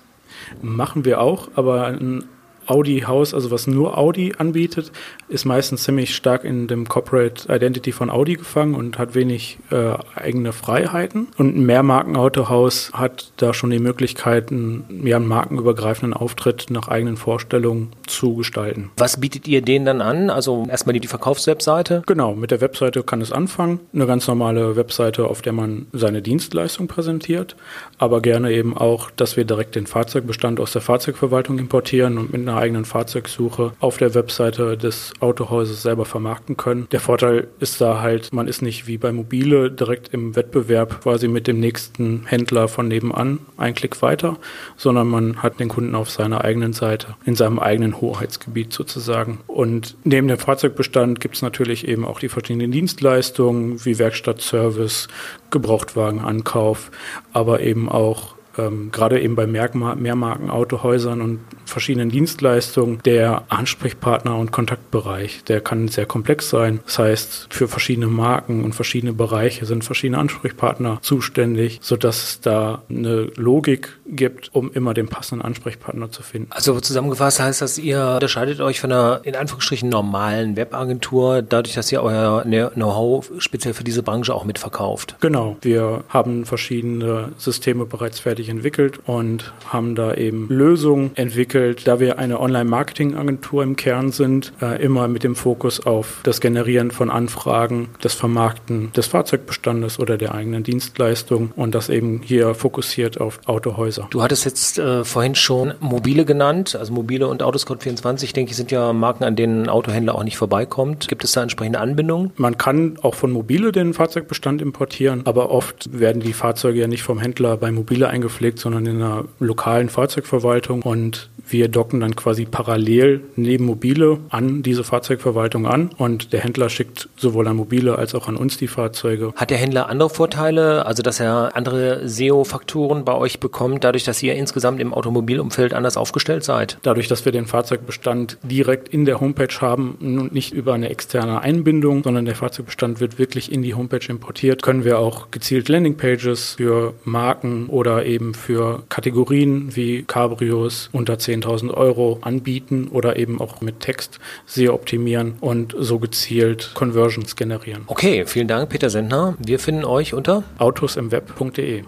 Machen 0.60 1.04
wir 1.04 1.20
auch, 1.20 1.46
aber 1.54 1.86
ein 1.86 2.24
Audi-Haus, 2.66 3.34
also 3.34 3.50
was 3.50 3.66
nur 3.66 3.98
Audi 3.98 4.34
anbietet, 4.38 4.92
ist 5.28 5.44
meistens 5.44 5.84
ziemlich 5.84 6.14
stark 6.14 6.44
in 6.44 6.66
dem 6.66 6.88
Corporate 6.88 7.52
Identity 7.52 7.92
von 7.92 8.10
Audi 8.10 8.34
gefangen 8.34 8.74
und 8.74 8.98
hat 8.98 9.14
wenig 9.14 9.58
äh, 9.70 9.94
eigene 10.14 10.52
Freiheiten. 10.52 11.28
Und 11.36 11.56
ein 11.56 11.64
Mehrmarkenautohaus 11.64 12.92
hat 12.92 13.32
da 13.36 13.54
schon 13.54 13.70
die 13.70 13.78
Möglichkeiten, 13.78 14.84
ja, 15.04 15.16
einen 15.16 15.26
markenübergreifenden 15.26 16.14
Auftritt 16.14 16.66
nach 16.70 16.88
eigenen 16.88 17.16
Vorstellungen 17.16 17.90
zu 18.06 18.36
gestalten. 18.36 18.90
Was 18.96 19.20
bietet 19.20 19.48
ihr 19.48 19.62
denen 19.62 19.84
dann 19.84 20.00
an? 20.00 20.30
Also 20.30 20.66
erstmal 20.68 20.94
die, 20.94 21.00
die 21.00 21.08
Verkaufswebseite? 21.08 22.02
Genau, 22.06 22.34
mit 22.34 22.50
der 22.50 22.60
Webseite 22.60 23.02
kann 23.02 23.20
es 23.20 23.32
anfangen. 23.32 23.80
Eine 23.94 24.06
ganz 24.06 24.26
normale 24.26 24.76
Webseite, 24.76 25.26
auf 25.26 25.42
der 25.42 25.52
man 25.52 25.86
seine 25.92 26.22
Dienstleistung 26.22 26.88
präsentiert, 26.88 27.56
aber 27.98 28.20
gerne 28.20 28.52
eben 28.52 28.76
auch, 28.76 29.10
dass 29.10 29.36
wir 29.36 29.44
direkt 29.44 29.74
den 29.74 29.86
Fahrzeugbestand 29.86 30.60
aus 30.60 30.72
der 30.72 30.82
Fahrzeugverwaltung 30.82 31.58
importieren 31.58 32.18
und 32.18 32.32
mit 32.32 32.40
einer 32.50 32.60
eigenen 32.60 32.84
Fahrzeugsuche 32.84 33.72
auf 33.80 33.96
der 33.96 34.14
Webseite 34.14 34.76
des 34.76 35.12
Autohauses 35.20 35.82
selber 35.82 36.04
vermarkten 36.04 36.56
können. 36.56 36.88
Der 36.90 37.00
Vorteil 37.00 37.48
ist 37.60 37.80
da 37.80 38.00
halt, 38.00 38.32
man 38.32 38.48
ist 38.48 38.62
nicht 38.62 38.86
wie 38.86 38.98
bei 38.98 39.12
Mobile 39.12 39.70
direkt 39.70 40.12
im 40.12 40.36
Wettbewerb 40.36 41.02
quasi 41.02 41.28
mit 41.28 41.46
dem 41.46 41.60
nächsten 41.60 42.26
Händler 42.26 42.68
von 42.68 42.88
nebenan 42.88 43.38
ein 43.56 43.74
Klick 43.74 44.02
weiter, 44.02 44.36
sondern 44.76 45.08
man 45.08 45.42
hat 45.42 45.60
den 45.60 45.68
Kunden 45.68 45.94
auf 45.94 46.10
seiner 46.10 46.44
eigenen 46.44 46.72
Seite, 46.72 47.16
in 47.24 47.36
seinem 47.36 47.58
eigenen 47.58 48.00
Hoheitsgebiet 48.00 48.72
sozusagen. 48.72 49.40
Und 49.46 49.96
neben 50.04 50.28
dem 50.28 50.38
Fahrzeugbestand 50.38 51.20
gibt 51.20 51.36
es 51.36 51.42
natürlich 51.42 51.86
eben 51.86 52.04
auch 52.04 52.18
die 52.18 52.28
verschiedenen 52.28 52.72
Dienstleistungen 52.72 53.84
wie 53.84 53.98
Werkstattservice, 53.98 55.08
Gebrauchtwagenankauf, 55.50 56.90
aber 57.32 57.60
eben 57.60 57.88
auch 57.88 58.34
ähm, 58.58 58.90
gerade 58.90 59.20
eben 59.20 59.36
bei 59.36 59.46
Mehrmarkenautohäusern 59.46 61.20
und 61.20 61.40
verschiedenen 61.64 62.10
Dienstleistungen 62.10 63.00
der 63.04 63.44
Ansprechpartner 63.48 64.36
und 64.36 64.52
Kontaktbereich. 64.52 65.44
Der 65.44 65.60
kann 65.60 65.88
sehr 65.88 66.06
komplex 66.06 66.50
sein. 66.50 66.80
Das 66.84 66.98
heißt, 66.98 67.46
für 67.50 67.68
verschiedene 67.68 68.08
Marken 68.08 68.64
und 68.64 68.74
verschiedene 68.74 69.12
Bereiche 69.12 69.66
sind 69.66 69.84
verschiedene 69.84 70.18
Ansprechpartner 70.18 70.98
zuständig, 71.02 71.78
sodass 71.82 72.24
es 72.24 72.40
da 72.40 72.82
eine 72.90 73.30
Logik 73.36 73.98
gibt, 74.06 74.54
um 74.54 74.72
immer 74.72 74.94
den 74.94 75.08
passenden 75.08 75.44
Ansprechpartner 75.44 76.10
zu 76.10 76.22
finden. 76.22 76.50
Also 76.50 76.80
zusammengefasst 76.80 77.40
heißt 77.40 77.62
das, 77.62 77.78
ihr 77.78 78.14
unterscheidet 78.14 78.60
euch 78.60 78.80
von 78.80 78.92
einer 78.92 79.20
in 79.22 79.36
Anführungsstrichen 79.36 79.88
normalen 79.88 80.56
Webagentur, 80.56 81.42
dadurch, 81.42 81.74
dass 81.74 81.90
ihr 81.92 82.02
euer 82.02 82.42
Know-how 82.42 83.30
speziell 83.38 83.74
für 83.74 83.84
diese 83.84 84.02
Branche 84.02 84.34
auch 84.34 84.44
mitverkauft. 84.44 85.16
Genau. 85.20 85.56
Wir 85.62 86.04
haben 86.08 86.44
verschiedene 86.44 87.32
Systeme 87.38 87.86
bereits 87.86 88.18
fertig 88.18 88.48
entwickelt 88.50 88.98
und 89.06 89.52
haben 89.66 89.94
da 89.94 90.14
eben 90.14 90.48
Lösungen 90.48 91.12
entwickelt, 91.14 91.86
da 91.86 92.00
wir 92.00 92.18
eine 92.18 92.40
Online-Marketing-Agentur 92.40 93.62
im 93.62 93.76
Kern 93.76 94.12
sind, 94.12 94.52
äh, 94.60 94.82
immer 94.82 95.08
mit 95.08 95.24
dem 95.24 95.36
Fokus 95.36 95.80
auf 95.86 96.20
das 96.22 96.40
Generieren 96.40 96.90
von 96.90 97.10
Anfragen, 97.10 97.88
das 98.00 98.14
Vermarkten 98.14 98.92
des 98.92 99.06
Fahrzeugbestandes 99.06 99.98
oder 99.98 100.18
der 100.18 100.34
eigenen 100.34 100.62
Dienstleistung 100.62 101.52
und 101.56 101.74
das 101.74 101.88
eben 101.88 102.20
hier 102.22 102.54
fokussiert 102.54 103.20
auf 103.20 103.40
Autohäuser. 103.46 104.08
Du 104.10 104.22
hattest 104.22 104.44
jetzt 104.44 104.78
äh, 104.78 105.04
vorhin 105.04 105.34
schon 105.34 105.74
Mobile 105.80 106.24
genannt, 106.24 106.76
also 106.76 106.92
Mobile 106.92 107.26
und 107.26 107.42
Autoscout24, 107.42 108.34
denke 108.34 108.50
ich, 108.50 108.56
sind 108.56 108.70
ja 108.70 108.92
Marken, 108.92 109.24
an 109.24 109.36
denen 109.36 109.62
ein 109.62 109.68
Autohändler 109.68 110.14
auch 110.14 110.24
nicht 110.24 110.36
vorbeikommt. 110.36 111.08
Gibt 111.08 111.24
es 111.24 111.32
da 111.32 111.42
entsprechende 111.42 111.80
Anbindungen? 111.80 112.32
Man 112.36 112.58
kann 112.58 112.98
auch 113.02 113.14
von 113.14 113.30
Mobile 113.30 113.72
den 113.72 113.94
Fahrzeugbestand 113.94 114.62
importieren, 114.62 115.22
aber 115.24 115.50
oft 115.50 115.98
werden 115.98 116.20
die 116.20 116.32
Fahrzeuge 116.32 116.80
ja 116.80 116.88
nicht 116.88 117.02
vom 117.02 117.18
Händler 117.18 117.56
bei 117.56 117.70
Mobile 117.70 118.08
eingepflegt, 118.30 118.58
sondern 118.58 118.86
in 118.86 118.96
einer 118.96 119.24
lokalen 119.40 119.88
Fahrzeugverwaltung 119.88 120.82
und 120.82 121.28
Wir 121.50 121.66
docken 121.68 121.98
dann 121.98 122.14
quasi 122.14 122.44
parallel 122.44 123.22
neben 123.34 123.64
Mobile 123.64 124.18
an 124.28 124.62
diese 124.62 124.84
Fahrzeugverwaltung 124.84 125.66
an 125.66 125.90
und 125.96 126.32
der 126.32 126.40
Händler 126.40 126.68
schickt 126.68 127.08
sowohl 127.16 127.48
an 127.48 127.56
Mobile 127.56 127.98
als 127.98 128.14
auch 128.14 128.28
an 128.28 128.36
uns 128.36 128.56
die 128.56 128.68
Fahrzeuge. 128.68 129.32
Hat 129.34 129.50
der 129.50 129.58
Händler 129.58 129.88
andere 129.88 130.10
Vorteile, 130.10 130.86
also 130.86 131.02
dass 131.02 131.18
er 131.18 131.56
andere 131.56 132.08
SEO-Faktoren 132.08 133.04
bei 133.04 133.14
euch 133.14 133.40
bekommt, 133.40 133.82
dadurch, 133.82 134.04
dass 134.04 134.22
ihr 134.22 134.36
insgesamt 134.36 134.80
im 134.80 134.94
Automobilumfeld 134.94 135.74
anders 135.74 135.96
aufgestellt 135.96 136.44
seid? 136.44 136.78
Dadurch, 136.82 137.08
dass 137.08 137.24
wir 137.24 137.32
den 137.32 137.46
Fahrzeugbestand 137.46 138.38
direkt 138.44 138.88
in 138.88 139.04
der 139.04 139.20
Homepage 139.20 139.60
haben 139.60 139.96
und 140.00 140.32
nicht 140.32 140.54
über 140.54 140.74
eine 140.74 140.88
externe 140.88 141.40
Einbindung, 141.40 142.04
sondern 142.04 142.26
der 142.26 142.36
Fahrzeugbestand 142.36 143.00
wird 143.00 143.18
wirklich 143.18 143.50
in 143.50 143.62
die 143.62 143.74
Homepage 143.74 144.06
importiert, 144.08 144.62
können 144.62 144.84
wir 144.84 145.00
auch 145.00 145.32
gezielt 145.32 145.68
Landingpages 145.68 146.54
für 146.58 146.94
Marken 147.04 147.66
oder 147.66 148.06
eben 148.06 148.19
für 148.34 148.82
Kategorien 148.88 149.74
wie 149.76 150.02
Cabrios 150.02 150.88
unter 150.92 151.14
10.000 151.14 151.72
Euro 151.72 152.18
anbieten 152.22 152.88
oder 152.88 153.16
eben 153.16 153.40
auch 153.40 153.60
mit 153.60 153.80
Text 153.80 154.18
sehr 154.46 154.74
optimieren 154.74 155.34
und 155.40 155.74
so 155.78 155.98
gezielt 155.98 156.72
Conversions 156.74 157.36
generieren. 157.36 157.82
Okay, 157.86 158.24
vielen 158.26 158.48
Dank, 158.48 158.70
Peter 158.70 158.90
Sendner. 158.90 159.36
Wir 159.38 159.58
finden 159.58 159.84
euch 159.84 160.14
unter 160.14 160.44
autosimweb.de. 160.58 161.82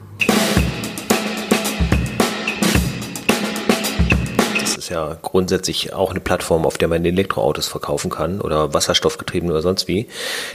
ja 4.92 5.16
grundsätzlich 5.22 5.92
auch 5.92 6.10
eine 6.10 6.20
Plattform, 6.20 6.64
auf 6.64 6.78
der 6.78 6.88
man 6.88 7.04
Elektroautos 7.04 7.66
verkaufen 7.66 8.10
kann 8.10 8.40
oder 8.40 8.72
Wasserstoffgetrieben 8.72 9.50
oder 9.50 9.62
sonst 9.62 9.88
wie. 9.88 10.08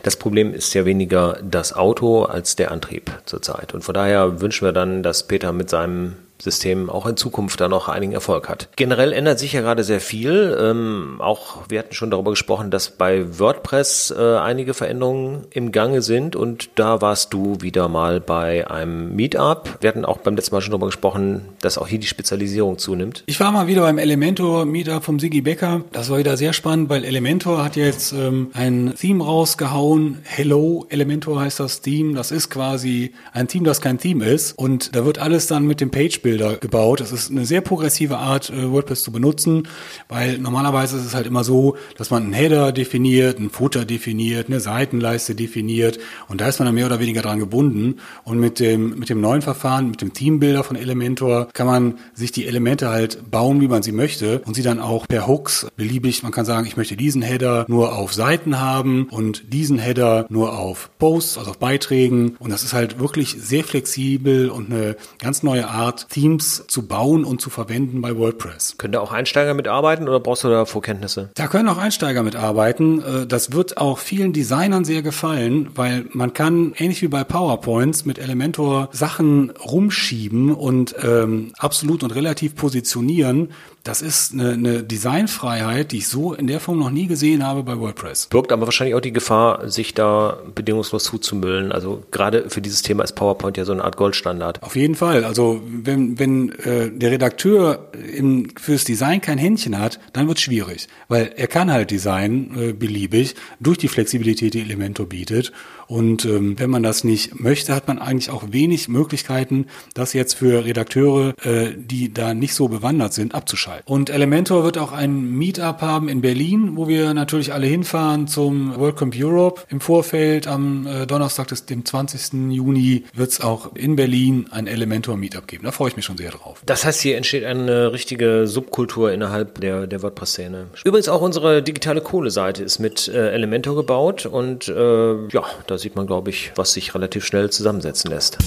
Das 0.03 0.15
Problem 0.15 0.53
ist 0.53 0.73
ja 0.73 0.85
weniger 0.85 1.39
das 1.43 1.73
Auto 1.73 2.23
als 2.23 2.55
der 2.55 2.71
Antrieb 2.71 3.11
zurzeit. 3.25 3.73
Und 3.73 3.83
von 3.83 3.93
daher 3.93 4.39
wünschen 4.41 4.65
wir 4.65 4.71
dann, 4.71 5.03
dass 5.03 5.27
Peter 5.27 5.51
mit 5.51 5.69
seinem 5.69 6.15
System 6.41 6.89
auch 6.89 7.05
in 7.05 7.17
Zukunft 7.17 7.59
da 7.59 7.67
noch 7.67 7.87
einigen 7.87 8.13
Erfolg 8.13 8.49
hat. 8.49 8.69
Generell 8.75 9.13
ändert 9.13 9.39
sich 9.39 9.53
ja 9.53 9.61
gerade 9.61 9.83
sehr 9.83 9.99
viel. 9.99 10.55
Ähm, 10.59 11.15
auch 11.19 11.63
wir 11.69 11.79
hatten 11.79 11.93
schon 11.93 12.11
darüber 12.11 12.31
gesprochen, 12.31 12.71
dass 12.71 12.91
bei 12.91 13.39
WordPress 13.39 14.13
äh, 14.17 14.37
einige 14.37 14.73
Veränderungen 14.73 15.45
im 15.51 15.71
Gange 15.71 16.01
sind 16.01 16.35
und 16.35 16.69
da 16.75 17.01
warst 17.01 17.33
du 17.33 17.57
wieder 17.61 17.87
mal 17.87 18.19
bei 18.19 18.69
einem 18.69 19.15
Meetup. 19.15 19.77
Wir 19.81 19.89
hatten 19.89 20.05
auch 20.05 20.19
beim 20.19 20.35
letzten 20.35 20.55
Mal 20.55 20.61
schon 20.61 20.71
darüber 20.71 20.87
gesprochen, 20.87 21.41
dass 21.61 21.77
auch 21.77 21.87
hier 21.87 21.99
die 21.99 22.07
Spezialisierung 22.07 22.77
zunimmt. 22.77 23.23
Ich 23.25 23.39
war 23.39 23.51
mal 23.51 23.67
wieder 23.67 23.81
beim 23.81 23.97
Elementor 23.97 24.65
Meetup 24.65 25.03
vom 25.03 25.19
Sigi 25.19 25.41
Becker. 25.41 25.81
Das 25.91 26.09
war 26.09 26.17
wieder 26.17 26.37
sehr 26.37 26.53
spannend, 26.53 26.89
weil 26.89 27.03
Elementor 27.03 27.63
hat 27.63 27.75
jetzt 27.75 28.13
ähm, 28.13 28.51
ein 28.53 28.93
Theme 28.99 29.23
rausgehauen. 29.23 30.19
Hello 30.23 30.85
Elementor 30.89 31.41
heißt 31.41 31.59
das 31.59 31.81
Theme. 31.81 32.13
Das 32.13 32.31
ist 32.31 32.49
quasi 32.49 33.13
ein 33.33 33.47
Theme, 33.47 33.65
das 33.65 33.81
kein 33.81 33.97
Theme 33.97 34.25
ist 34.25 34.57
und 34.57 34.95
da 34.95 35.05
wird 35.05 35.19
alles 35.19 35.47
dann 35.47 35.65
mit 35.65 35.81
dem 35.81 35.91
Page 35.91 36.21
Bilder 36.27 36.57
gebaut. 36.57 36.99
Das 36.99 37.13
ist 37.13 37.31
eine 37.31 37.45
sehr 37.45 37.61
progressive 37.61 38.17
Art, 38.17 38.49
äh, 38.49 38.69
WordPress 38.69 39.01
zu 39.01 39.13
benutzen, 39.13 39.69
weil 40.09 40.37
normalerweise 40.39 40.97
ist 40.97 41.05
es 41.05 41.15
halt 41.15 41.25
immer 41.25 41.45
so, 41.45 41.77
dass 41.97 42.09
man 42.09 42.23
einen 42.23 42.33
Header 42.33 42.73
definiert, 42.73 43.37
einen 43.37 43.49
Footer 43.49 43.85
definiert, 43.85 44.47
eine 44.47 44.59
Seitenleiste 44.59 45.35
definiert 45.35 45.99
und 46.27 46.41
da 46.41 46.49
ist 46.49 46.59
man 46.59 46.65
dann 46.65 46.75
mehr 46.75 46.85
oder 46.85 46.99
weniger 46.99 47.21
dran 47.21 47.39
gebunden. 47.39 48.01
Und 48.25 48.39
mit 48.39 48.59
dem, 48.59 48.99
mit 48.99 49.09
dem 49.09 49.21
neuen 49.21 49.41
Verfahren, 49.41 49.89
mit 49.89 50.01
dem 50.01 50.11
Teambuilder 50.11 50.65
von 50.65 50.75
Elementor, 50.75 51.47
kann 51.53 51.65
man 51.65 51.93
sich 52.13 52.33
die 52.33 52.45
Elemente 52.45 52.89
halt 52.89 53.31
bauen, 53.31 53.61
wie 53.61 53.69
man 53.69 53.81
sie 53.81 53.93
möchte 53.93 54.39
und 54.39 54.53
sie 54.53 54.63
dann 54.63 54.81
auch 54.81 55.07
per 55.07 55.27
Hooks 55.27 55.67
beliebig, 55.77 56.23
man 56.23 56.33
kann 56.33 56.43
sagen, 56.43 56.67
ich 56.67 56.75
möchte 56.75 56.97
diesen 56.97 57.21
Header 57.21 57.63
nur 57.69 57.95
auf 57.95 58.13
Seiten 58.13 58.59
haben 58.59 59.07
und 59.11 59.53
diesen 59.53 59.79
Header 59.79 60.25
nur 60.27 60.59
auf 60.59 60.89
Posts, 60.99 61.37
also 61.37 61.51
auf 61.51 61.57
Beiträgen. 61.57 62.35
Und 62.39 62.49
das 62.49 62.63
ist 62.63 62.73
halt 62.73 62.99
wirklich 62.99 63.37
sehr 63.39 63.63
flexibel 63.63 64.49
und 64.49 64.69
eine 64.69 64.97
ganz 65.19 65.41
neue 65.41 65.69
Art, 65.69 66.07
Themes 66.17 66.65
zu 66.67 66.87
bauen 66.87 67.23
und 67.23 67.41
zu 67.41 67.51
verwenden 67.51 68.01
bei 68.01 68.17
WordPress. 68.17 68.79
Können 68.79 68.93
da 68.93 69.01
auch 69.01 69.11
Einsteiger 69.11 69.53
mitarbeiten 69.53 70.07
oder 70.07 70.19
brauchst 70.19 70.43
du 70.43 70.49
da 70.49 70.65
Vorkenntnisse? 70.65 71.29
Da 71.35 71.45
können 71.45 71.69
auch 71.69 71.77
Einsteiger 71.77 72.23
mitarbeiten. 72.23 73.03
Äh, 73.03 73.27
das 73.27 73.51
wird 73.51 73.77
auch 73.77 73.99
vielen 73.99 74.33
Designern 74.33 74.83
sehr 74.83 75.03
gefallen, 75.03 75.69
weil 75.75 76.05
man 76.13 76.33
kann, 76.33 76.73
ähnlich 76.75 77.03
wie 77.03 77.07
bei 77.07 77.23
PowerPoints, 77.23 78.05
mit 78.05 78.17
Elementor 78.17 78.89
Sachen 78.93 79.51
rumschieben 79.51 80.55
und 80.55 80.95
ähm, 81.03 81.53
absolut 81.59 82.01
und 82.01 82.15
relativ 82.15 82.55
positionieren, 82.55 83.49
das 83.87 84.01
ist 84.01 84.33
eine, 84.33 84.51
eine 84.51 84.83
Designfreiheit, 84.83 85.93
die 85.93 85.99
ich 85.99 86.07
so 86.07 86.33
in 86.33 86.47
der 86.47 86.59
Form 86.59 86.79
noch 86.79 86.89
nie 86.89 87.07
gesehen 87.07 87.45
habe 87.45 87.63
bei 87.63 87.79
WordPress. 87.79 88.27
Birgt 88.27 88.51
aber 88.51 88.65
wahrscheinlich 88.65 88.95
auch 88.95 89.01
die 89.01 89.13
Gefahr, 89.13 89.69
sich 89.69 89.93
da 89.93 90.39
bedingungslos 90.53 91.05
zuzumüllen. 91.05 91.71
Also 91.71 92.03
gerade 92.11 92.49
für 92.49 92.61
dieses 92.61 92.81
Thema 92.81 93.03
ist 93.03 93.13
PowerPoint 93.13 93.55
ja 93.55 93.63
so 93.63 93.71
eine 93.71 93.85
Art 93.85 93.95
Goldstandard. 93.95 94.61
Auf 94.61 94.75
jeden 94.75 94.95
Fall. 94.95 95.23
Also 95.23 95.61
wenn, 95.65 96.19
wenn 96.19 96.51
äh, 96.59 96.91
der 96.91 97.11
Redakteur 97.11 97.87
im, 98.13 98.49
fürs 98.59 98.83
Design 98.83 99.21
kein 99.21 99.37
Händchen 99.37 99.79
hat, 99.79 99.99
dann 100.11 100.27
wird 100.27 100.37
es 100.37 100.43
schwierig. 100.43 100.87
Weil 101.07 101.33
er 101.37 101.47
kann 101.47 101.71
halt 101.71 101.89
Design 101.89 102.51
äh, 102.57 102.73
beliebig 102.73 103.35
durch 103.61 103.77
die 103.77 103.87
Flexibilität, 103.87 104.53
die 104.53 104.61
Elementor 104.61 105.07
bietet. 105.07 105.53
Und 105.87 106.25
ähm, 106.25 106.59
wenn 106.59 106.69
man 106.69 106.83
das 106.83 107.05
nicht 107.05 107.39
möchte, 107.39 107.73
hat 107.73 107.87
man 107.87 107.99
eigentlich 107.99 108.29
auch 108.29 108.51
wenig 108.51 108.89
Möglichkeiten, 108.89 109.67
das 109.93 110.11
jetzt 110.11 110.33
für 110.33 110.65
Redakteure, 110.65 111.33
äh, 111.45 111.73
die 111.77 112.13
da 112.13 112.33
nicht 112.33 112.53
so 112.53 112.67
bewandert 112.67 113.13
sind, 113.13 113.33
abzuschalten. 113.33 113.76
Und 113.85 114.09
Elementor 114.09 114.63
wird 114.63 114.77
auch 114.77 114.91
ein 114.91 115.31
Meetup 115.31 115.81
haben 115.81 116.09
in 116.09 116.21
Berlin, 116.21 116.71
wo 116.75 116.87
wir 116.87 117.13
natürlich 117.13 117.53
alle 117.53 117.67
hinfahren 117.67 118.27
zum 118.27 118.77
WorldCamp 118.77 119.15
Europe. 119.17 119.61
Im 119.69 119.81
Vorfeld 119.81 120.47
am 120.47 120.87
äh, 120.87 121.05
Donnerstag, 121.05 121.47
des, 121.47 121.65
dem 121.65 121.85
20. 121.85 122.51
Juni, 122.51 123.05
wird 123.13 123.31
es 123.31 123.41
auch 123.41 123.75
in 123.75 123.95
Berlin 123.95 124.47
ein 124.51 124.67
Elementor 124.67 125.17
Meetup 125.17 125.47
geben. 125.47 125.63
Da 125.65 125.71
freue 125.71 125.89
ich 125.89 125.95
mich 125.95 126.05
schon 126.05 126.17
sehr 126.17 126.31
drauf. 126.31 126.61
Das 126.65 126.85
heißt, 126.85 127.01
hier 127.01 127.17
entsteht 127.17 127.45
eine 127.45 127.91
richtige 127.91 128.47
Subkultur 128.47 129.11
innerhalb 129.11 129.59
der, 129.61 129.87
der 129.87 130.01
WordPress-Szene. 130.01 130.67
Übrigens 130.83 131.09
auch 131.09 131.21
unsere 131.21 131.61
digitale 131.63 132.01
Kohle-Seite 132.01 132.63
ist 132.63 132.79
mit 132.79 133.07
äh, 133.07 133.31
Elementor 133.31 133.75
gebaut 133.75 134.25
und 134.25 134.67
äh, 134.67 135.27
ja, 135.27 135.43
da 135.67 135.77
sieht 135.77 135.95
man, 135.95 136.07
glaube 136.07 136.29
ich, 136.29 136.51
was 136.55 136.73
sich 136.73 136.93
relativ 136.93 137.25
schnell 137.25 137.49
zusammensetzen 137.49 138.11
lässt. 138.11 138.37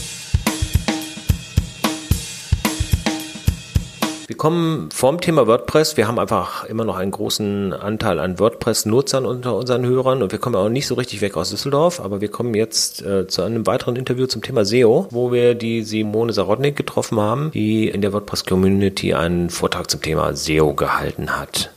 Wir 4.31 4.37
kommen 4.37 4.91
vom 4.93 5.21
Thema 5.21 5.49
WordPress. 5.49 5.97
Wir 5.97 6.07
haben 6.07 6.21
einfach 6.21 6.63
immer 6.67 6.85
noch 6.85 6.97
einen 6.97 7.11
großen 7.11 7.73
Anteil 7.73 8.21
an 8.21 8.39
WordPress-Nutzern 8.39 9.27
unter 9.27 9.57
unseren 9.57 9.85
Hörern 9.85 10.23
und 10.23 10.31
wir 10.31 10.39
kommen 10.39 10.55
auch 10.55 10.69
nicht 10.69 10.87
so 10.87 10.95
richtig 10.95 11.21
weg 11.21 11.37
aus 11.37 11.51
Düsseldorf, 11.51 11.99
aber 11.99 12.21
wir 12.21 12.29
kommen 12.29 12.55
jetzt 12.55 13.03
äh, 13.03 13.27
zu 13.27 13.43
einem 13.43 13.67
weiteren 13.67 13.97
Interview 13.97 14.27
zum 14.27 14.41
Thema 14.41 14.65
SEO, 14.65 15.09
wo 15.11 15.33
wir 15.33 15.57
die 15.57 15.83
Simone 15.83 16.33
Sarodnik 16.33 16.77
getroffen 16.77 17.19
haben, 17.19 17.51
die 17.51 17.89
in 17.89 18.03
der 18.03 18.13
WordPress-Community 18.13 19.15
einen 19.15 19.51
Vortrag 19.51 19.91
zum 19.91 20.01
Thema 20.01 20.33
SEO 20.37 20.75
gehalten 20.75 21.37
hat. 21.37 21.73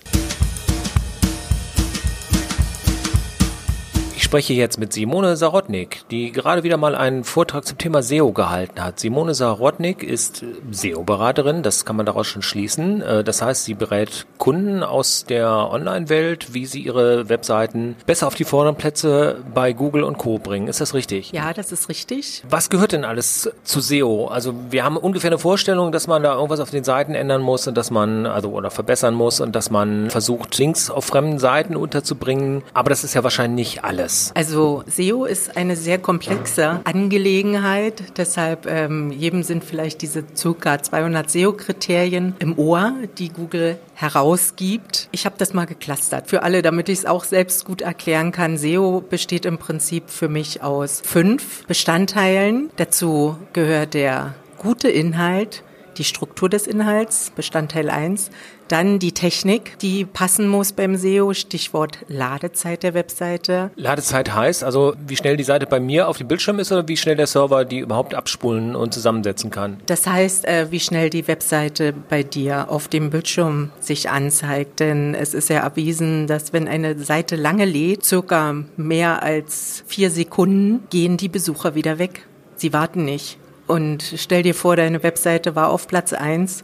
Spreche 4.33 4.53
jetzt 4.53 4.79
mit 4.79 4.91
Simone 4.91 5.37
Sarotnik, 5.37 6.09
die 6.09 6.31
gerade 6.31 6.63
wieder 6.63 6.77
mal 6.77 6.95
einen 6.95 7.23
Vortrag 7.23 7.67
zum 7.67 7.77
Thema 7.77 8.01
SEO 8.01 8.31
gehalten 8.31 8.83
hat. 8.83 8.99
Simone 8.99 9.35
Sarotnik 9.35 10.01
ist 10.01 10.43
SEO-Beraterin, 10.71 11.61
das 11.61 11.85
kann 11.85 11.95
man 11.95 12.07
daraus 12.07 12.25
schon 12.25 12.41
schließen. 12.41 13.03
Äh, 13.03 13.23
das 13.23 13.43
heißt, 13.43 13.65
sie 13.65 13.75
berät 13.75 14.25
Kunden 14.39 14.81
aus 14.81 15.25
der 15.25 15.69
Online-Welt, 15.69 16.51
wie 16.55 16.65
sie 16.65 16.81
ihre 16.81 17.29
Webseiten 17.29 17.95
besser 18.07 18.25
auf 18.25 18.33
die 18.33 18.43
vorderen 18.43 18.75
Plätze 18.75 19.37
bei 19.53 19.71
Google 19.71 20.03
und 20.03 20.17
Co. 20.17 20.39
bringen. 20.39 20.67
Ist 20.67 20.81
das 20.81 20.95
richtig? 20.95 21.31
Ja, 21.31 21.53
das 21.53 21.71
ist 21.71 21.87
richtig. 21.87 22.43
Was 22.49 22.71
gehört 22.71 22.93
denn 22.93 23.05
alles 23.05 23.51
zu 23.63 23.81
SEO? 23.81 24.29
Also 24.29 24.55
wir 24.71 24.83
haben 24.83 24.97
ungefähr 24.97 25.29
eine 25.29 25.37
Vorstellung, 25.37 25.91
dass 25.91 26.07
man 26.07 26.23
da 26.23 26.33
irgendwas 26.33 26.59
auf 26.59 26.71
den 26.71 26.83
Seiten 26.83 27.13
ändern 27.13 27.43
muss 27.43 27.67
und 27.67 27.77
dass 27.77 27.91
man, 27.91 28.25
also 28.25 28.49
oder 28.49 28.71
verbessern 28.71 29.13
muss 29.13 29.41
und 29.41 29.55
dass 29.55 29.69
man 29.69 30.09
versucht, 30.09 30.57
Links 30.57 30.89
auf 30.89 31.05
fremden 31.05 31.37
Seiten 31.37 31.75
unterzubringen. 31.75 32.63
Aber 32.73 32.89
das 32.89 33.03
ist 33.03 33.13
ja 33.13 33.23
wahrscheinlich 33.23 33.73
nicht 33.73 33.83
alles. 33.83 34.22
Also 34.33 34.83
SEO 34.87 35.25
ist 35.25 35.57
eine 35.57 35.75
sehr 35.75 35.97
komplexe 35.97 36.81
Angelegenheit. 36.83 38.17
Deshalb 38.17 38.65
ähm, 38.65 39.11
jedem 39.11 39.43
sind 39.43 39.63
vielleicht 39.63 40.01
diese 40.01 40.23
circa 40.35 40.81
200 40.81 41.29
SEO-Kriterien 41.29 42.35
im 42.39 42.57
Ohr, 42.57 42.93
die 43.17 43.29
Google 43.29 43.77
herausgibt. 43.95 45.09
Ich 45.11 45.25
habe 45.25 45.35
das 45.37 45.53
mal 45.53 45.65
geklustert 45.65 46.29
für 46.29 46.43
alle, 46.43 46.61
damit 46.61 46.89
ich 46.89 46.99
es 46.99 47.05
auch 47.05 47.23
selbst 47.23 47.65
gut 47.65 47.81
erklären 47.81 48.31
kann. 48.31 48.57
SEO 48.57 49.01
besteht 49.01 49.45
im 49.45 49.57
Prinzip 49.57 50.09
für 50.09 50.29
mich 50.29 50.63
aus 50.63 51.01
fünf 51.03 51.65
Bestandteilen. 51.67 52.69
Dazu 52.75 53.37
gehört 53.53 53.93
der 53.93 54.35
gute 54.57 54.89
Inhalt, 54.89 55.63
die 55.97 56.03
Struktur 56.03 56.49
des 56.49 56.67
Inhalts, 56.67 57.31
Bestandteil 57.35 57.89
1, 57.89 58.31
dann 58.67 58.99
die 58.99 59.11
Technik, 59.11 59.77
die 59.79 60.05
passen 60.05 60.47
muss 60.47 60.71
beim 60.71 60.95
SEO, 60.95 61.33
Stichwort 61.33 61.99
Ladezeit 62.07 62.83
der 62.83 62.93
Webseite. 62.93 63.71
Ladezeit 63.75 64.33
heißt 64.33 64.63
also, 64.63 64.93
wie 65.05 65.15
schnell 65.15 65.37
die 65.37 65.43
Seite 65.43 65.65
bei 65.65 65.79
mir 65.79 66.07
auf 66.07 66.17
dem 66.17 66.27
Bildschirm 66.27 66.59
ist 66.59 66.71
oder 66.71 66.87
wie 66.87 66.97
schnell 66.97 67.15
der 67.15 67.27
Server 67.27 67.65
die 67.65 67.79
überhaupt 67.79 68.15
abspulen 68.15 68.75
und 68.75 68.93
zusammensetzen 68.93 69.51
kann? 69.51 69.77
Das 69.85 70.07
heißt, 70.07 70.45
äh, 70.45 70.67
wie 70.71 70.79
schnell 70.79 71.09
die 71.09 71.27
Webseite 71.27 71.93
bei 72.09 72.23
dir 72.23 72.69
auf 72.69 72.87
dem 72.87 73.09
Bildschirm 73.09 73.71
sich 73.79 74.09
anzeigt. 74.09 74.79
Denn 74.79 75.15
es 75.15 75.33
ist 75.33 75.49
ja 75.49 75.59
erwiesen, 75.59 76.27
dass 76.27 76.53
wenn 76.53 76.67
eine 76.67 76.97
Seite 76.99 77.35
lange 77.35 77.65
lädt, 77.65 78.05
circa 78.05 78.55
mehr 78.77 79.23
als 79.23 79.83
vier 79.87 80.09
Sekunden, 80.09 80.87
gehen 80.89 81.17
die 81.17 81.29
Besucher 81.29 81.75
wieder 81.75 81.99
weg. 81.99 82.25
Sie 82.55 82.73
warten 82.73 83.05
nicht. 83.05 83.37
Und 83.67 84.03
stell 84.17 84.43
dir 84.43 84.55
vor, 84.55 84.75
deine 84.75 85.03
Webseite 85.03 85.55
war 85.55 85.69
auf 85.69 85.87
Platz 85.87 86.13
eins 86.13 86.63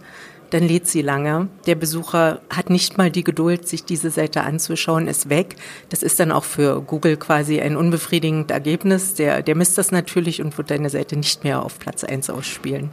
dann 0.52 0.64
lädt 0.64 0.88
sie 0.88 1.02
lange. 1.02 1.48
Der 1.66 1.76
Besucher 1.76 2.42
hat 2.50 2.70
nicht 2.70 2.98
mal 2.98 3.12
die 3.12 3.24
Geduld, 3.24 3.68
sich 3.68 3.84
diese 3.84 4.10
Seite 4.10 4.42
anzuschauen, 4.42 5.08
ist 5.08 5.30
weg. 5.30 5.56
Das 5.90 6.04
ist 6.04 6.20
dann 6.20 6.32
auch 6.32 6.44
für 6.44 6.82
Google 6.82 7.18
quasi 7.18 7.62
ein 7.62 7.78
unbefriedigendes 7.78 8.54
Ergebnis. 8.54 9.14
Der, 9.14 9.42
der 9.42 9.56
misst 9.56 9.78
das 9.78 9.92
natürlich 9.92 10.42
und 10.42 10.58
wird 10.58 10.72
deine 10.72 10.90
Seite 10.90 11.16
nicht 11.16 11.44
mehr 11.44 11.64
auf 11.64 11.80
Platz 11.80 12.04
eins 12.04 12.30
ausspielen. 12.30 12.90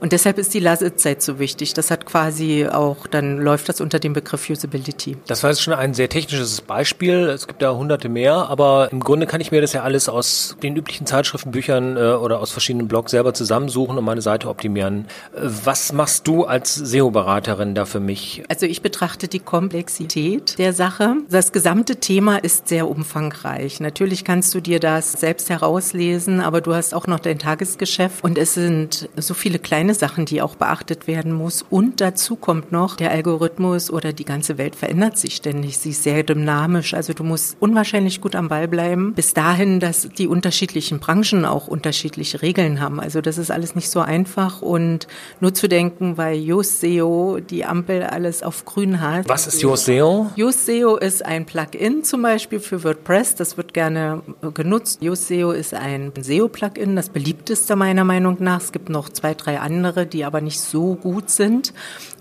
Und 0.00 0.12
deshalb 0.12 0.38
ist 0.38 0.54
die 0.54 0.60
Lasezeit 0.60 1.22
so 1.22 1.38
wichtig. 1.38 1.74
Das 1.74 1.90
hat 1.90 2.06
quasi 2.06 2.66
auch, 2.66 3.06
dann 3.06 3.38
läuft 3.38 3.68
das 3.68 3.80
unter 3.80 3.98
dem 3.98 4.14
Begriff 4.14 4.48
Usability. 4.48 5.18
Das 5.26 5.42
war 5.42 5.50
jetzt 5.50 5.62
schon 5.62 5.74
ein 5.74 5.92
sehr 5.92 6.08
technisches 6.08 6.62
Beispiel. 6.62 7.28
Es 7.28 7.46
gibt 7.46 7.60
da 7.60 7.74
hunderte 7.74 8.08
mehr, 8.08 8.48
aber 8.48 8.88
im 8.90 9.00
Grunde 9.00 9.26
kann 9.26 9.40
ich 9.42 9.52
mir 9.52 9.60
das 9.60 9.74
ja 9.74 9.82
alles 9.82 10.08
aus 10.08 10.56
den 10.62 10.74
üblichen 10.74 11.06
Zeitschriften, 11.06 11.50
Büchern 11.50 11.96
äh, 11.96 12.12
oder 12.14 12.40
aus 12.40 12.50
verschiedenen 12.50 12.88
Blogs 12.88 13.10
selber 13.10 13.34
zusammensuchen 13.34 13.98
und 13.98 14.04
meine 14.04 14.22
Seite 14.22 14.48
optimieren. 14.48 15.06
Äh, 15.34 15.40
was 15.64 15.92
machst 15.92 16.26
du 16.26 16.44
als 16.44 16.74
SEO-Beraterin 16.74 17.74
da 17.74 17.84
für 17.84 18.00
mich? 18.00 18.42
Also 18.48 18.64
ich 18.64 18.80
betrachte 18.80 19.28
die 19.28 19.40
Komplexität 19.40 20.58
der 20.58 20.72
Sache. 20.72 21.16
Das 21.28 21.52
gesamte 21.52 21.96
Thema 21.96 22.38
ist 22.38 22.68
sehr 22.68 22.88
umfangreich. 22.88 23.80
Natürlich 23.80 24.24
kannst 24.24 24.54
du 24.54 24.60
dir 24.60 24.80
das 24.80 25.12
selbst 25.12 25.50
herauslesen, 25.50 26.40
aber 26.40 26.62
du 26.62 26.74
hast 26.74 26.94
auch 26.94 27.06
noch 27.06 27.20
dein 27.20 27.38
Tagesgeschäft 27.38 28.24
und 28.24 28.38
es 28.38 28.54
sind 28.54 29.10
so 29.16 29.34
viele 29.34 29.58
kleine 29.58 29.89
eine 29.90 29.94
Sachen, 29.98 30.24
die 30.24 30.40
auch 30.40 30.54
beachtet 30.54 31.06
werden 31.08 31.32
muss. 31.32 31.64
Und 31.68 32.00
dazu 32.00 32.36
kommt 32.36 32.70
noch, 32.70 32.96
der 32.96 33.10
Algorithmus 33.10 33.90
oder 33.90 34.12
die 34.12 34.24
ganze 34.24 34.56
Welt 34.56 34.76
verändert 34.76 35.18
sich 35.18 35.34
ständig. 35.34 35.78
Sie 35.78 35.90
ist 35.90 36.04
sehr 36.04 36.22
dynamisch. 36.22 36.94
Also 36.94 37.12
du 37.12 37.24
musst 37.24 37.56
unwahrscheinlich 37.58 38.20
gut 38.20 38.36
am 38.36 38.48
Ball 38.48 38.68
bleiben. 38.68 39.14
Bis 39.14 39.34
dahin, 39.34 39.80
dass 39.80 40.08
die 40.08 40.28
unterschiedlichen 40.28 41.00
Branchen 41.00 41.44
auch 41.44 41.66
unterschiedliche 41.66 42.40
Regeln 42.40 42.80
haben. 42.80 43.00
Also 43.00 43.20
das 43.20 43.36
ist 43.36 43.50
alles 43.50 43.74
nicht 43.74 43.90
so 43.90 44.00
einfach. 44.00 44.62
Und 44.62 45.08
nur 45.40 45.54
zu 45.54 45.68
denken, 45.68 46.16
weil 46.16 46.38
Yoast 46.38 46.80
SEO 46.80 47.38
die 47.40 47.64
Ampel 47.64 48.04
alles 48.04 48.42
auf 48.44 48.64
grün 48.64 49.00
hat. 49.00 49.28
Was 49.28 49.48
ist 49.48 49.60
Yoast 49.62 49.86
SEO? 49.86 50.30
Yoast 50.36 50.66
SEO 50.66 50.96
ist 50.96 51.24
ein 51.24 51.46
Plugin 51.46 52.04
zum 52.04 52.22
Beispiel 52.22 52.60
für 52.60 52.84
WordPress. 52.84 53.34
Das 53.34 53.56
wird 53.56 53.74
gerne 53.74 54.22
genutzt. 54.54 55.02
Yoast 55.02 55.26
SEO 55.26 55.50
ist 55.50 55.74
ein 55.74 56.12
SEO-Plugin, 56.20 56.94
das 56.94 57.08
beliebteste 57.08 57.74
meiner 57.74 58.04
Meinung 58.04 58.36
nach. 58.38 58.60
Es 58.60 58.70
gibt 58.70 58.88
noch 58.88 59.08
zwei, 59.08 59.34
drei 59.34 59.58
andere 59.58 59.79
andere, 59.80 60.06
die 60.06 60.24
aber 60.24 60.40
nicht 60.40 60.60
so 60.60 60.94
gut 60.94 61.30
sind. 61.30 61.72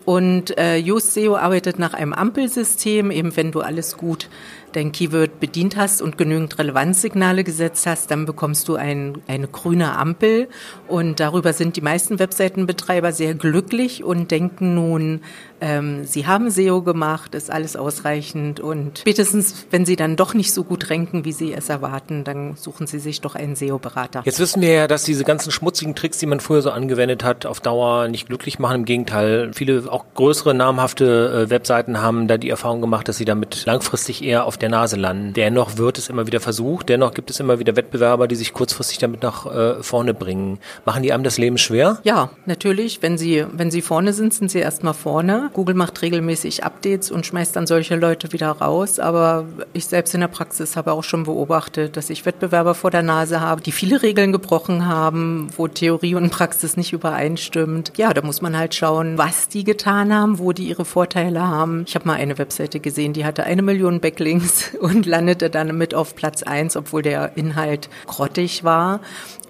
Und 0.05 0.57
äh, 0.57 0.77
Yoast 0.77 1.17
arbeitet 1.17 1.77
nach 1.77 1.93
einem 1.93 2.13
Ampelsystem, 2.13 3.11
eben 3.11 3.35
wenn 3.35 3.51
du 3.51 3.61
alles 3.61 3.97
gut 3.97 4.29
dein 4.73 4.91
Keyword 4.91 5.39
bedient 5.39 5.75
hast 5.75 6.01
und 6.01 6.17
genügend 6.17 6.57
Relevanzsignale 6.57 7.43
gesetzt 7.43 7.85
hast, 7.85 8.11
dann 8.11 8.25
bekommst 8.25 8.67
du 8.67 8.75
ein, 8.75 9.21
eine 9.27 9.47
grüne 9.47 9.97
Ampel. 9.97 10.47
Und 10.87 11.19
darüber 11.19 11.53
sind 11.53 11.75
die 11.75 11.81
meisten 11.81 12.19
Webseitenbetreiber 12.19 13.11
sehr 13.11 13.33
glücklich 13.33 14.03
und 14.03 14.31
denken 14.31 14.75
nun, 14.75 15.21
ähm, 15.61 16.05
sie 16.05 16.27
haben 16.27 16.49
SEO 16.49 16.81
gemacht, 16.81 17.35
ist 17.35 17.51
alles 17.51 17.75
ausreichend. 17.75 18.59
Und 18.59 18.99
spätestens, 18.99 19.67
wenn 19.71 19.85
sie 19.85 19.95
dann 19.95 20.15
doch 20.15 20.33
nicht 20.33 20.53
so 20.53 20.63
gut 20.63 20.89
ranken, 20.89 21.25
wie 21.25 21.33
sie 21.33 21.53
es 21.53 21.69
erwarten, 21.69 22.23
dann 22.23 22.55
suchen 22.55 22.87
sie 22.87 22.99
sich 22.99 23.21
doch 23.21 23.35
einen 23.35 23.55
SEO-Berater. 23.55 24.21
Jetzt 24.25 24.39
wissen 24.39 24.61
wir 24.61 24.73
ja, 24.73 24.87
dass 24.87 25.03
diese 25.03 25.23
ganzen 25.23 25.51
schmutzigen 25.51 25.95
Tricks, 25.95 26.17
die 26.17 26.25
man 26.25 26.39
früher 26.39 26.61
so 26.61 26.71
angewendet 26.71 27.23
hat, 27.23 27.45
auf 27.45 27.59
Dauer 27.59 28.07
nicht 28.07 28.27
glücklich 28.27 28.59
machen. 28.59 28.77
Im 28.77 28.85
Gegenteil, 28.85 29.51
viele 29.53 29.91
auch 29.91 30.05
größere 30.13 30.53
namhafte 30.53 31.45
äh, 31.47 31.49
Webseiten 31.49 32.01
haben 32.01 32.27
da 32.27 32.37
die 32.37 32.49
Erfahrung 32.49 32.81
gemacht, 32.81 33.07
dass 33.07 33.17
sie 33.17 33.25
damit 33.25 33.65
langfristig 33.65 34.23
eher 34.23 34.45
auf 34.45 34.57
der 34.57 34.69
Nase 34.69 34.95
landen. 34.95 35.33
Dennoch 35.33 35.77
wird 35.77 35.97
es 35.97 36.09
immer 36.09 36.27
wieder 36.27 36.39
versucht, 36.39 36.89
dennoch 36.89 37.13
gibt 37.13 37.29
es 37.29 37.39
immer 37.39 37.59
wieder 37.59 37.75
Wettbewerber, 37.75 38.27
die 38.27 38.35
sich 38.35 38.53
kurzfristig 38.53 38.97
damit 38.99 39.23
nach 39.23 39.45
äh, 39.45 39.83
vorne 39.83 40.13
bringen. 40.13 40.59
Machen 40.85 41.03
die 41.03 41.13
einem 41.13 41.23
das 41.23 41.37
Leben 41.37 41.57
schwer? 41.57 41.99
Ja, 42.03 42.29
natürlich. 42.45 43.01
Wenn 43.01 43.17
sie, 43.17 43.45
wenn 43.51 43.71
sie 43.71 43.81
vorne 43.81 44.13
sind, 44.13 44.33
sind 44.33 44.51
sie 44.51 44.59
erstmal 44.59 44.93
vorne. 44.93 45.48
Google 45.53 45.75
macht 45.75 46.01
regelmäßig 46.01 46.63
Updates 46.63 47.11
und 47.11 47.25
schmeißt 47.25 47.55
dann 47.55 47.67
solche 47.67 47.95
Leute 47.95 48.31
wieder 48.33 48.51
raus. 48.51 48.99
Aber 48.99 49.45
ich 49.73 49.85
selbst 49.85 50.13
in 50.13 50.21
der 50.21 50.27
Praxis 50.27 50.75
habe 50.75 50.91
auch 50.91 51.03
schon 51.03 51.23
beobachtet, 51.23 51.97
dass 51.97 52.09
ich 52.09 52.25
Wettbewerber 52.25 52.75
vor 52.75 52.91
der 52.91 53.01
Nase 53.01 53.41
habe, 53.41 53.61
die 53.61 53.71
viele 53.71 54.01
Regeln 54.01 54.31
gebrochen 54.31 54.87
haben, 54.87 55.47
wo 55.55 55.67
Theorie 55.67 56.15
und 56.15 56.29
Praxis 56.29 56.77
nicht 56.77 56.93
übereinstimmt. 56.93 57.93
Ja, 57.97 58.13
da 58.13 58.21
muss 58.21 58.41
man 58.41 58.57
halt 58.57 58.75
schauen, 58.75 59.17
was 59.17 59.47
die 59.47 59.63
getan 59.63 60.13
haben, 60.13 60.39
wo 60.39 60.53
die 60.53 60.67
ihre 60.67 60.85
Vorteile 60.85 61.41
haben. 61.47 61.83
Ich 61.87 61.95
habe 61.95 62.07
mal 62.07 62.15
eine 62.15 62.37
Webseite 62.37 62.79
gesehen, 62.79 63.13
die 63.13 63.25
hatte 63.25 63.43
eine 63.43 63.61
Million 63.61 63.99
Backlinks 63.99 64.75
und 64.79 65.05
landete 65.05 65.49
dann 65.49 65.77
mit 65.77 65.93
auf 65.95 66.15
Platz 66.15 66.43
eins, 66.43 66.75
obwohl 66.75 67.01
der 67.01 67.37
Inhalt 67.37 67.89
grottig 68.07 68.63
war. 68.63 69.01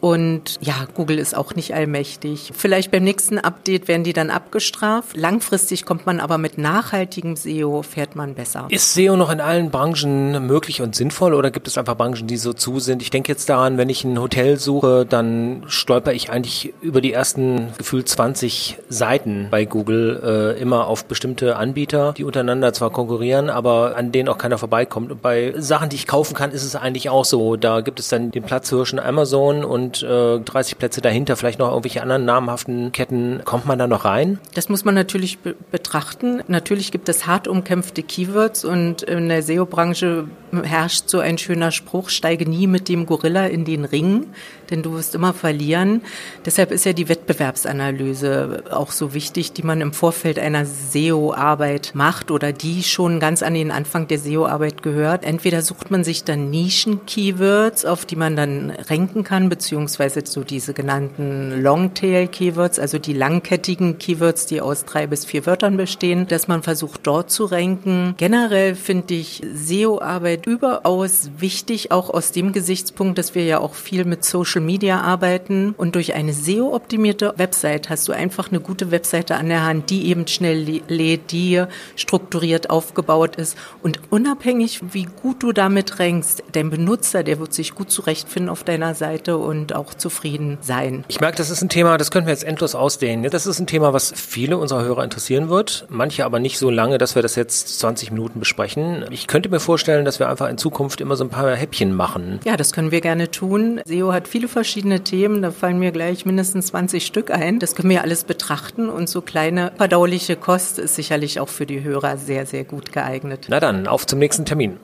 Und 0.02 0.58
ja, 0.62 0.88
Google 0.94 1.20
ist 1.20 1.36
auch 1.36 1.56
nicht 1.56 1.74
allmächtig. 1.74 2.52
Vielleicht 2.56 2.92
beim 2.92 3.04
nächsten 3.04 3.38
Update 3.38 3.88
werden 3.88 4.04
die 4.04 4.14
dann 4.14 4.30
abgestraft. 4.30 5.16
Langfristig 5.16 5.86
kommt 5.86 6.06
man 6.06 6.20
aber 6.20 6.38
mit 6.38 6.58
nachhaltigem 6.58 7.36
SEO, 7.36 7.82
fährt 7.82 8.16
man 8.16 8.36
besser. 8.36 8.68
Ist 8.70 8.94
SEO 8.94 9.16
noch 9.16 9.32
in 9.32 9.42
allen 9.42 9.72
Branchen 9.72 10.46
möglich 10.46 10.82
und 10.82 10.96
sinnvoll 10.96 11.34
oder 11.34 11.52
gibt 11.52 11.68
es 11.68 11.78
einfach 11.78 11.96
Branchen, 11.96 12.28
die 12.28 12.38
so 12.38 12.54
zu 12.54 12.80
sind? 12.80 13.02
Ich 13.02 13.10
denke 13.10 13.32
jetzt 13.32 13.50
daran, 13.50 13.78
wenn 13.78 13.90
ich 13.90 14.04
ein 14.04 14.20
Hotel 14.20 14.58
suche, 14.58 15.06
dann 15.08 15.64
stolper 15.68 16.14
ich 16.14 16.30
eigentlich 16.30 16.74
über 16.82 17.02
die 17.02 17.14
ersten 17.14 17.74
gefühlt 17.78 18.08
20 18.08 18.78
Seiten 18.90 19.48
bei 19.52 19.66
Google 19.66 20.56
äh, 20.56 20.62
immer 20.62 20.88
auf 20.88 21.06
bestimmte 21.06 21.56
Anbieter, 21.56 22.14
die 22.14 22.24
untereinander 22.24 22.74
zwar 22.74 22.90
konkurrieren, 22.90 23.50
aber 23.50 23.96
an 23.96 24.12
denen 24.12 24.30
auch 24.30 24.38
keiner 24.38 24.58
vorbeikommt. 24.58 25.12
Und 25.12 25.22
bei 25.22 25.54
Sachen, 25.58 25.90
die 25.90 25.96
ich 25.96 26.08
kaufen 26.08 26.36
kann, 26.36 26.52
ist 26.52 26.64
es 26.64 26.76
eigentlich 26.76 27.10
auch 27.10 27.26
so. 27.26 27.56
Da 27.56 27.82
gibt 27.82 28.00
es 28.00 28.10
dann 28.10 28.32
den 28.32 28.44
Platzhirschen 28.44 29.00
Amazon 29.00 29.64
und 29.64 29.89
und 29.90 30.04
äh, 30.04 30.40
30 30.40 30.78
Plätze 30.78 31.02
dahinter, 31.02 31.36
vielleicht 31.36 31.60
noch 31.60 31.70
irgendwelche 31.70 32.02
anderen 32.02 32.26
namhaften 32.26 32.92
Ketten. 32.92 33.42
Kommt 33.44 33.66
man 33.66 33.80
da 33.80 33.88
noch 33.88 34.06
rein? 34.06 34.40
Das 34.54 34.70
muss 34.70 34.86
man 34.86 34.94
natürlich 34.94 35.40
be 35.40 35.56
betrachten. 35.72 36.42
Natürlich 36.48 36.92
gibt 36.92 37.10
es 37.10 37.28
hart 37.28 37.48
umkämpfte 37.48 38.04
Keywords 38.04 38.66
und 38.66 39.02
in 39.04 39.30
der 39.30 39.44
SEO-Branche 39.44 40.26
herrscht 40.64 41.10
so 41.10 41.20
ein 41.20 41.38
schöner 41.38 41.72
Spruch, 41.72 42.10
steige 42.10 42.50
nie 42.50 42.68
mit 42.68 42.90
dem 42.90 43.06
Gorilla 43.06 43.46
in 43.46 43.66
den 43.66 43.86
Ring, 43.86 44.28
denn 44.70 44.82
du 44.82 44.94
wirst 44.94 45.16
immer 45.16 45.34
verlieren. 45.34 46.02
Deshalb 46.46 46.72
ist 46.72 46.86
ja 46.86 46.94
die 46.94 47.08
Wettbewerbsanalyse 47.08 48.64
auch 48.72 48.92
so 48.92 49.14
wichtig, 49.14 49.54
die 49.54 49.64
man 49.64 49.82
im 49.82 49.94
Vorfeld 49.94 50.40
einer 50.40 50.66
SEO-Arbeit 50.66 51.92
macht 51.94 52.32
oder 52.32 52.52
die 52.52 52.84
schon 52.84 53.20
ganz 53.20 53.44
an 53.44 53.54
den 53.54 53.72
Anfang 53.72 54.08
der 54.08 54.18
SEO-Arbeit 54.18 54.82
gehört. 54.82 55.24
Entweder 55.24 55.62
sucht 55.62 55.92
man 55.92 56.04
sich 56.04 56.24
dann 56.24 56.50
Nischen-Keywords, 56.50 57.86
auf 57.86 58.06
die 58.06 58.16
man 58.16 58.36
dann 58.36 58.72
ranken 58.90 59.24
kann, 59.24 59.50
beziehungsweise 59.50 59.79
beziehungsweise 59.80 60.24
so 60.26 60.44
diese 60.44 60.74
genannten 60.74 61.64
Longtail-Keywords, 61.64 62.80
also 62.80 63.00
die 63.00 63.14
langkettigen 63.14 63.98
Keywords, 63.98 64.46
die 64.46 64.60
aus 64.60 64.84
drei 64.84 65.08
bis 65.08 65.26
vier 65.26 65.46
Wörtern 65.46 65.78
bestehen, 65.78 66.28
dass 66.28 66.48
man 66.48 66.64
versucht, 66.64 67.02
dort 67.04 67.32
zu 67.32 67.46
ranken. 67.46 68.14
Generell 68.18 68.76
finde 68.76 69.14
ich 69.14 69.42
SEO-Arbeit 69.54 70.46
überaus 70.46 71.32
wichtig, 71.38 71.92
auch 71.92 72.10
aus 72.10 72.32
dem 72.32 72.52
Gesichtspunkt, 72.52 73.18
dass 73.18 73.36
wir 73.36 73.46
ja 73.46 73.60
auch 73.60 73.74
viel 73.74 74.04
mit 74.04 74.26
Social 74.26 74.62
Media 74.62 75.00
arbeiten. 75.02 75.74
Und 75.78 75.96
durch 75.96 76.14
eine 76.14 76.34
SEO-optimierte 76.34 77.34
Website 77.38 77.90
hast 77.90 78.08
du 78.08 78.12
einfach 78.12 78.50
eine 78.50 78.60
gute 78.60 78.92
Webseite 78.92 79.36
an 79.38 79.48
der 79.48 79.66
Hand, 79.66 79.90
die 79.90 80.08
eben 80.08 80.28
schnell 80.28 80.82
lädt, 80.88 81.32
die 81.32 81.64
strukturiert 81.96 82.70
aufgebaut 82.70 83.38
ist. 83.38 83.58
Und 83.82 84.02
unabhängig, 84.10 84.82
wie 84.94 85.08
gut 85.22 85.42
du 85.42 85.54
damit 85.54 86.00
rankst, 86.00 86.44
dein 86.52 86.70
Benutzer, 86.70 87.24
der 87.24 87.40
wird 87.40 87.54
sich 87.54 87.76
gut 87.76 87.92
zurechtfinden 87.92 88.50
auf 88.50 88.64
deiner 88.64 88.94
Seite 88.94 89.38
und 89.38 89.69
auch 89.76 89.94
zufrieden 89.94 90.58
sein. 90.62 91.04
Ich 91.08 91.20
merke, 91.20 91.38
das 91.38 91.50
ist 91.50 91.62
ein 91.62 91.70
Thema, 91.70 91.98
das 91.98 92.12
können 92.12 92.26
wir 92.26 92.34
jetzt 92.34 92.44
endlos 92.44 92.76
ausdehnen. 92.76 93.30
Das 93.30 93.46
ist 93.46 93.60
ein 93.60 93.68
Thema, 93.68 93.94
was 93.94 94.14
viele 94.16 94.58
unserer 94.58 94.84
Hörer 94.84 95.04
interessieren 95.04 95.50
wird, 95.50 95.86
manche 95.90 96.26
aber 96.26 96.40
nicht 96.40 96.58
so 96.58 96.70
lange, 96.70 96.98
dass 96.98 97.16
wir 97.16 97.22
das 97.22 97.36
jetzt 97.36 97.80
20 97.80 98.12
Minuten 98.12 98.40
besprechen. 98.40 99.06
Ich 99.10 99.28
könnte 99.28 99.50
mir 99.50 99.60
vorstellen, 99.60 100.06
dass 100.06 100.20
wir 100.20 100.30
einfach 100.30 100.50
in 100.50 100.58
Zukunft 100.58 101.02
immer 101.02 101.16
so 101.16 101.24
ein 101.24 101.30
paar 101.30 101.56
Häppchen 101.56 101.96
machen. 101.96 102.40
Ja, 102.46 102.58
das 102.58 102.74
können 102.74 102.92
wir 102.92 103.02
gerne 103.02 103.32
tun. 103.32 103.82
SEO 103.86 104.14
hat 104.14 104.28
viele 104.28 104.48
verschiedene 104.48 105.02
Themen, 105.04 105.42
da 105.42 105.52
fallen 105.52 105.80
mir 105.80 105.92
gleich 105.92 106.26
mindestens 106.26 106.68
20 106.68 107.06
Stück 107.06 107.32
ein. 107.32 107.60
Das 107.60 107.76
können 107.76 107.90
wir 107.90 108.04
alles 108.04 108.24
betrachten 108.24 108.90
und 108.90 109.10
so 109.10 109.22
kleine 109.22 109.72
verdauliche 109.78 110.36
Kost 110.36 110.80
ist 110.80 110.96
sicherlich 110.96 111.40
auch 111.40 111.50
für 111.50 111.66
die 111.66 111.84
Hörer 111.84 112.18
sehr, 112.18 112.46
sehr 112.46 112.64
gut 112.64 112.92
geeignet. 112.92 113.48
Na 113.50 113.60
dann, 113.60 113.88
auf 113.88 114.06
zum 114.06 114.20
nächsten 114.20 114.46
Termin. 114.46 114.78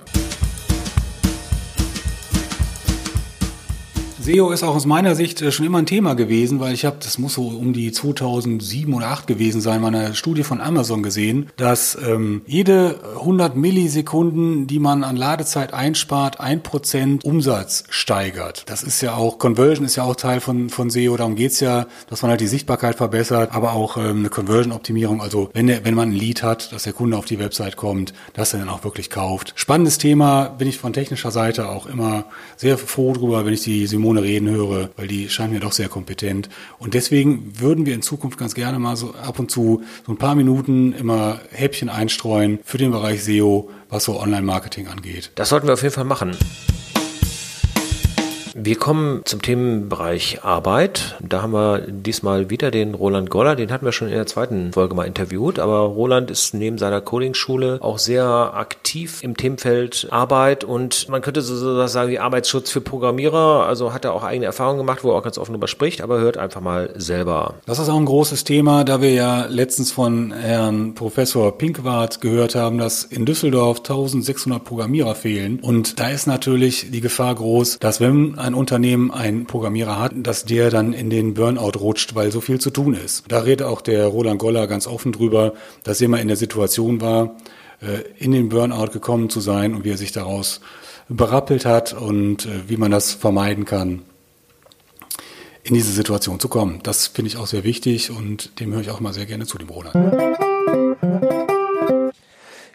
SEO 4.26 4.50
ist 4.50 4.64
auch 4.64 4.74
aus 4.74 4.88
meiner 4.88 5.14
Sicht 5.14 5.44
äh, 5.44 5.52
schon 5.52 5.68
immer 5.68 5.78
ein 5.78 5.86
Thema 5.86 6.16
gewesen, 6.16 6.60
weil 6.60 6.74
ich 6.74 6.84
habe, 6.84 6.98
das 7.00 7.20
muss 7.20 7.36
so 7.36 7.44
um 7.44 7.74
die 7.74 7.92
2007 7.92 8.92
oder 8.92 9.06
2008 9.06 9.28
gewesen 9.28 9.62
sein, 9.62 9.82
meine 9.82 10.16
Studie 10.16 10.42
von 10.42 10.62
Amazon 10.62 11.04
gesehen, 11.04 11.52
dass 11.58 11.96
ähm, 12.04 12.42
jede 12.48 13.00
100 13.20 13.56
Millisekunden, 13.56 14.66
die 14.66 14.80
man 14.80 15.04
an 15.04 15.16
Ladezeit 15.16 15.76
einspart, 15.76 16.40
ein 16.40 16.64
Prozent 16.64 17.24
Umsatz 17.24 17.84
steigert. 17.92 18.64
Das 18.66 18.82
ist 18.82 19.00
ja 19.02 19.14
auch, 19.14 19.38
Conversion 19.38 19.86
ist 19.86 19.96
ja 19.96 20.04
auch 20.04 20.16
Teil 20.16 20.40
von, 20.40 20.72
von 20.72 20.90
SEO, 20.90 21.18
darum 21.18 21.36
geht's 21.36 21.60
ja, 21.60 21.86
dass 22.10 22.24
man 22.24 22.32
halt 22.32 22.42
die 22.42 22.48
Sichtbarkeit 22.48 22.96
verbessert, 22.96 23.54
aber 23.54 23.74
auch 23.74 23.96
ähm, 23.98 24.22
eine 24.22 24.30
Conversion-Optimierung, 24.30 25.22
also 25.22 25.52
wenn, 25.54 25.68
der, 25.68 25.86
wenn 25.86 25.94
man 25.94 26.10
ein 26.10 26.16
Lead 26.16 26.42
hat, 26.42 26.74
dass 26.74 26.82
der 26.82 26.94
Kunde 26.94 27.16
auf 27.16 27.26
die 27.26 27.38
Website 27.38 27.76
kommt, 27.76 28.16
dass 28.34 28.54
er 28.54 28.60
dann 28.60 28.70
auch 28.70 28.84
wirklich 28.84 29.12
kauft. 29.12 29.54
Spannendes 29.56 30.00
Thema, 30.00 30.46
bin 30.46 30.68
ich 30.68 30.80
von 30.80 30.94
technischer 30.94 31.30
Seite 31.30 31.70
auch 31.70 31.86
immer 31.86 32.26
sehr 32.56 32.80
froh 32.80 33.14
drüber, 33.14 33.46
wenn 33.46 33.54
ich 33.54 33.62
die 33.62 33.86
Simone 33.86 34.15
Simone 34.16 34.24
reden 34.24 34.50
höre, 34.50 34.90
weil 34.96 35.08
die 35.08 35.30
scheinen 35.30 35.54
mir 35.54 35.60
doch 35.60 35.72
sehr 35.72 35.90
kompetent. 35.90 36.50
Und 36.80 36.94
deswegen 36.94 37.60
würden 37.60 37.86
wir 37.86 37.94
in 37.94 38.02
Zukunft 38.02 38.38
ganz 38.38 38.56
gerne 38.56 38.80
mal 38.80 38.96
so 38.96 39.14
ab 39.14 39.40
und 39.40 39.52
zu 39.52 39.84
so 40.06 40.12
ein 40.12 40.18
paar 40.18 40.36
Minuten 40.36 40.94
immer 40.94 41.40
Häppchen 41.52 41.90
einstreuen 41.90 42.60
für 42.64 42.78
den 42.78 42.92
Bereich 42.92 43.24
SEO, 43.24 43.70
was 43.90 44.06
so 44.06 44.20
Online-Marketing 44.20 44.88
angeht. 44.88 45.32
Das 45.36 45.50
sollten 45.50 45.68
wir 45.68 45.74
auf 45.74 45.82
jeden 45.82 45.94
Fall 45.94 46.06
machen. 46.06 46.38
Wir 48.58 48.78
kommen 48.78 49.20
zum 49.26 49.42
Themenbereich 49.42 50.46
Arbeit. 50.46 51.18
Da 51.20 51.42
haben 51.42 51.52
wir 51.52 51.80
diesmal 51.90 52.50
wieder 52.50 52.72
den 52.72 52.94
Roland 52.94 53.30
Goller. 53.30 53.58
Den 53.58 53.70
hatten 53.70 53.84
wir 53.84 53.92
schon 53.92 54.08
in 54.08 54.14
der 54.14 54.28
zweiten 54.28 54.72
Folge 54.72 54.96
mal 54.96 55.04
interviewt. 55.04 55.60
Aber 55.60 55.80
Roland 55.80 56.32
ist 56.32 56.54
neben 56.54 56.78
seiner 56.78 57.02
Coding-Schule 57.02 57.80
auch 57.82 58.00
sehr 58.00 58.26
aktiv 58.54 59.22
im 59.24 59.36
Themenfeld 59.36 60.08
Arbeit 60.10 60.64
und 60.64 61.10
man 61.10 61.22
könnte 61.22 61.42
sozusagen 61.42 61.90
sagen, 61.90 62.12
wie 62.12 62.20
Arbeitsschutz 62.20 62.72
für 62.72 62.80
Programmierer. 62.80 63.66
Also 63.66 63.92
hat 63.92 64.06
er 64.06 64.14
auch 64.14 64.24
eigene 64.24 64.46
Erfahrungen 64.46 64.78
gemacht, 64.78 65.04
wo 65.04 65.12
er 65.12 65.18
auch 65.18 65.24
ganz 65.24 65.38
offen 65.38 65.52
drüber 65.52 65.68
spricht, 65.68 66.00
aber 66.00 66.20
hört 66.20 66.38
einfach 66.38 66.62
mal 66.62 66.94
selber. 66.96 67.56
Das 67.66 67.80
ist 67.80 67.90
auch 67.90 68.00
ein 68.00 68.06
großes 68.06 68.46
Thema, 68.46 68.86
da 68.86 69.02
wir 69.02 69.12
ja 69.12 69.48
letztens 69.48 69.92
von 69.92 70.32
Herrn 70.32 70.96
Professor 70.96 71.58
Pinkwart 71.58 72.22
gehört 72.22 72.56
haben, 72.56 72.78
dass 72.78 73.04
in 73.04 73.26
Düsseldorf 73.26 73.80
1600 73.80 74.64
Programmierer 74.64 75.14
fehlen. 75.14 75.60
Und 75.62 76.00
da 76.00 76.08
ist 76.08 76.26
natürlich 76.26 76.90
die 76.92 77.02
Gefahr 77.02 77.36
groß, 77.36 77.80
dass 77.80 78.00
wenn 78.00 78.45
ein 78.46 78.54
Unternehmen 78.54 79.12
einen 79.12 79.46
Programmierer 79.46 80.00
hat, 80.00 80.14
dass 80.16 80.46
der 80.46 80.70
dann 80.70 80.94
in 80.94 81.10
den 81.10 81.34
Burnout 81.34 81.80
rutscht, 81.80 82.16
weil 82.16 82.32
so 82.32 82.42
viel 82.42 82.60
zu 82.60 82.70
tun 82.70 82.94
ist. 82.94 83.26
Da 83.28 83.40
redet 83.40 83.66
auch 83.66 83.82
der 83.82 84.06
Roland 84.08 84.40
Goller 84.40 84.68
ganz 84.68 84.88
offen 84.88 85.12
drüber, 85.12 85.54
dass 85.84 86.00
er 86.02 86.08
mal 86.08 86.20
in 86.20 86.28
der 86.28 86.38
Situation 86.38 87.02
war, 87.02 87.36
äh, 87.82 88.02
in 88.18 88.32
den 88.32 88.50
Burnout 88.50 88.92
gekommen 88.92 89.30
zu 89.30 89.42
sein 89.42 89.74
und 89.76 89.84
wie 89.84 89.92
er 89.92 89.98
sich 89.98 90.12
daraus 90.12 90.62
berappelt 91.10 91.66
hat 91.66 91.94
und 91.94 92.46
äh, 92.46 92.70
wie 92.70 92.78
man 92.78 92.92
das 92.92 93.14
vermeiden 93.14 93.66
kann, 93.66 94.04
in 95.64 95.74
diese 95.74 95.92
Situation 95.92 96.40
zu 96.40 96.48
kommen. 96.48 96.80
Das 96.84 97.08
finde 97.08 97.30
ich 97.30 97.38
auch 97.38 97.48
sehr 97.48 97.64
wichtig 97.64 98.12
und 98.12 98.60
dem 98.60 98.74
höre 98.74 98.82
ich 98.82 98.92
auch 98.92 99.00
mal 99.00 99.14
sehr 99.14 99.26
gerne 99.26 99.46
zu, 99.46 99.58
dem 99.58 99.70
Roland. 99.70 100.55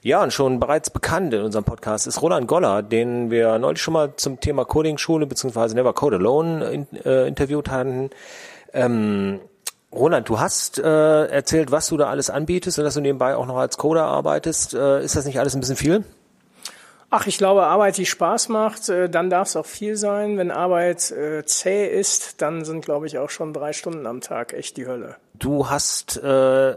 Ja, 0.02 0.22
und 0.22 0.32
schon 0.32 0.60
bereits 0.60 0.88
bekannt 0.88 1.34
in 1.34 1.42
unserem 1.42 1.64
Podcast 1.64 2.06
ist 2.06 2.22
Roland 2.22 2.48
Goller, 2.48 2.82
den 2.82 3.30
wir 3.30 3.58
neulich 3.58 3.82
schon 3.82 3.92
mal 3.92 4.14
zum 4.16 4.40
Thema 4.40 4.64
Coding-Schule 4.64 5.26
bzw. 5.26 5.74
Never 5.74 5.92
Code 5.92 6.16
Alone 6.16 6.64
in, 6.70 6.86
äh, 7.04 7.26
interviewt 7.26 7.70
hatten. 7.70 8.08
Ähm, 8.72 9.40
Roland, 9.92 10.28
du 10.28 10.40
hast 10.40 10.78
äh, 10.78 11.26
erzählt, 11.26 11.70
was 11.70 11.88
du 11.88 11.98
da 11.98 12.08
alles 12.08 12.30
anbietest 12.30 12.78
und 12.78 12.84
dass 12.84 12.94
du 12.94 13.00
nebenbei 13.00 13.36
auch 13.36 13.46
noch 13.46 13.56
als 13.56 13.76
Coder 13.76 14.04
arbeitest. 14.04 14.72
Äh, 14.72 15.04
ist 15.04 15.16
das 15.16 15.26
nicht 15.26 15.38
alles 15.38 15.54
ein 15.54 15.60
bisschen 15.60 15.76
viel? 15.76 16.04
Ach, 17.10 17.26
ich 17.26 17.38
glaube, 17.38 17.64
Arbeit, 17.64 17.96
die 17.98 18.06
Spaß 18.06 18.48
macht, 18.48 18.88
äh, 18.88 19.10
dann 19.10 19.28
darf 19.28 19.48
es 19.48 19.56
auch 19.56 19.66
viel 19.66 19.96
sein. 19.96 20.38
Wenn 20.38 20.50
Arbeit 20.50 21.10
äh, 21.10 21.44
zäh 21.44 21.86
ist, 21.86 22.40
dann 22.40 22.64
sind, 22.64 22.84
glaube 22.84 23.06
ich, 23.06 23.18
auch 23.18 23.30
schon 23.30 23.52
drei 23.52 23.72
Stunden 23.72 24.06
am 24.06 24.20
Tag 24.20 24.54
echt 24.54 24.76
die 24.76 24.86
Hölle. 24.86 25.16
Du 25.34 25.68
hast 25.68 26.16
äh, 26.22 26.76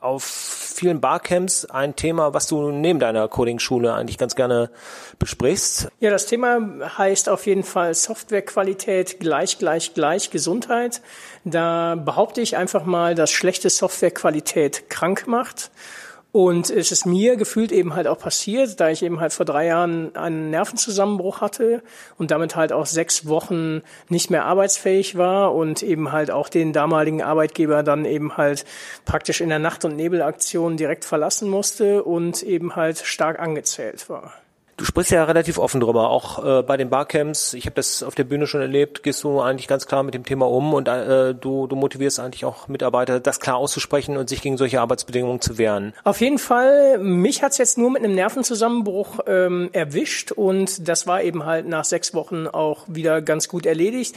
auf 0.00 0.24
vielen 0.24 1.00
Barcamps 1.00 1.66
ein 1.66 1.94
Thema, 1.94 2.32
was 2.32 2.46
du 2.46 2.70
neben 2.70 2.98
deiner 2.98 3.28
Coding-Schule 3.28 3.92
eigentlich 3.92 4.18
ganz 4.18 4.34
gerne 4.34 4.70
besprichst. 5.18 5.88
Ja, 6.00 6.10
das 6.10 6.26
Thema 6.26 6.58
heißt 6.96 7.28
auf 7.28 7.46
jeden 7.46 7.62
Fall 7.62 7.94
Softwarequalität 7.94 9.20
gleich, 9.20 9.58
gleich, 9.58 9.92
gleich 9.94 10.30
Gesundheit. 10.30 11.02
Da 11.44 11.96
behaupte 11.96 12.40
ich 12.40 12.56
einfach 12.56 12.84
mal, 12.84 13.14
dass 13.14 13.30
schlechte 13.30 13.68
Softwarequalität 13.68 14.88
krank 14.88 15.26
macht. 15.26 15.70
Und 16.32 16.70
es 16.70 16.92
ist 16.92 17.06
mir 17.06 17.36
gefühlt 17.36 17.72
eben 17.72 17.94
halt 17.94 18.06
auch 18.06 18.18
passiert, 18.18 18.78
da 18.78 18.88
ich 18.88 19.02
eben 19.02 19.18
halt 19.18 19.32
vor 19.32 19.44
drei 19.44 19.66
Jahren 19.66 20.14
einen 20.14 20.50
Nervenzusammenbruch 20.50 21.40
hatte 21.40 21.82
und 22.18 22.30
damit 22.30 22.54
halt 22.54 22.72
auch 22.72 22.86
sechs 22.86 23.26
Wochen 23.26 23.82
nicht 24.08 24.30
mehr 24.30 24.44
arbeitsfähig 24.44 25.18
war 25.18 25.52
und 25.54 25.82
eben 25.82 26.12
halt 26.12 26.30
auch 26.30 26.48
den 26.48 26.72
damaligen 26.72 27.20
Arbeitgeber 27.20 27.82
dann 27.82 28.04
eben 28.04 28.36
halt 28.36 28.64
praktisch 29.04 29.40
in 29.40 29.48
der 29.48 29.58
Nacht- 29.58 29.84
und 29.84 29.96
Nebelaktion 29.96 30.76
direkt 30.76 31.04
verlassen 31.04 31.50
musste 31.50 32.04
und 32.04 32.44
eben 32.44 32.76
halt 32.76 32.98
stark 32.98 33.40
angezählt 33.40 34.08
war. 34.08 34.32
Du 34.80 34.86
sprichst 34.86 35.12
ja 35.12 35.24
relativ 35.24 35.58
offen 35.58 35.78
drüber, 35.78 36.08
auch 36.08 36.42
äh, 36.42 36.62
bei 36.62 36.78
den 36.78 36.88
Barcamps. 36.88 37.52
Ich 37.52 37.66
habe 37.66 37.74
das 37.74 38.02
auf 38.02 38.14
der 38.14 38.24
Bühne 38.24 38.46
schon 38.46 38.62
erlebt. 38.62 39.02
Gehst 39.02 39.22
du 39.24 39.38
eigentlich 39.38 39.68
ganz 39.68 39.86
klar 39.86 40.02
mit 40.02 40.14
dem 40.14 40.24
Thema 40.24 40.48
um 40.48 40.72
und 40.72 40.88
äh, 40.88 41.34
du, 41.34 41.66
du 41.66 41.76
motivierst 41.76 42.18
eigentlich 42.18 42.46
auch 42.46 42.66
Mitarbeiter, 42.66 43.20
das 43.20 43.40
klar 43.40 43.56
auszusprechen 43.56 44.16
und 44.16 44.30
sich 44.30 44.40
gegen 44.40 44.56
solche 44.56 44.80
Arbeitsbedingungen 44.80 45.42
zu 45.42 45.58
wehren. 45.58 45.92
Auf 46.02 46.22
jeden 46.22 46.38
Fall. 46.38 46.96
Mich 46.96 47.42
hat's 47.42 47.58
jetzt 47.58 47.76
nur 47.76 47.90
mit 47.90 48.02
einem 48.02 48.14
Nervenzusammenbruch 48.14 49.18
ähm, 49.26 49.68
erwischt 49.74 50.32
und 50.32 50.88
das 50.88 51.06
war 51.06 51.22
eben 51.22 51.44
halt 51.44 51.68
nach 51.68 51.84
sechs 51.84 52.14
Wochen 52.14 52.46
auch 52.46 52.86
wieder 52.88 53.20
ganz 53.20 53.48
gut 53.48 53.66
erledigt. 53.66 54.16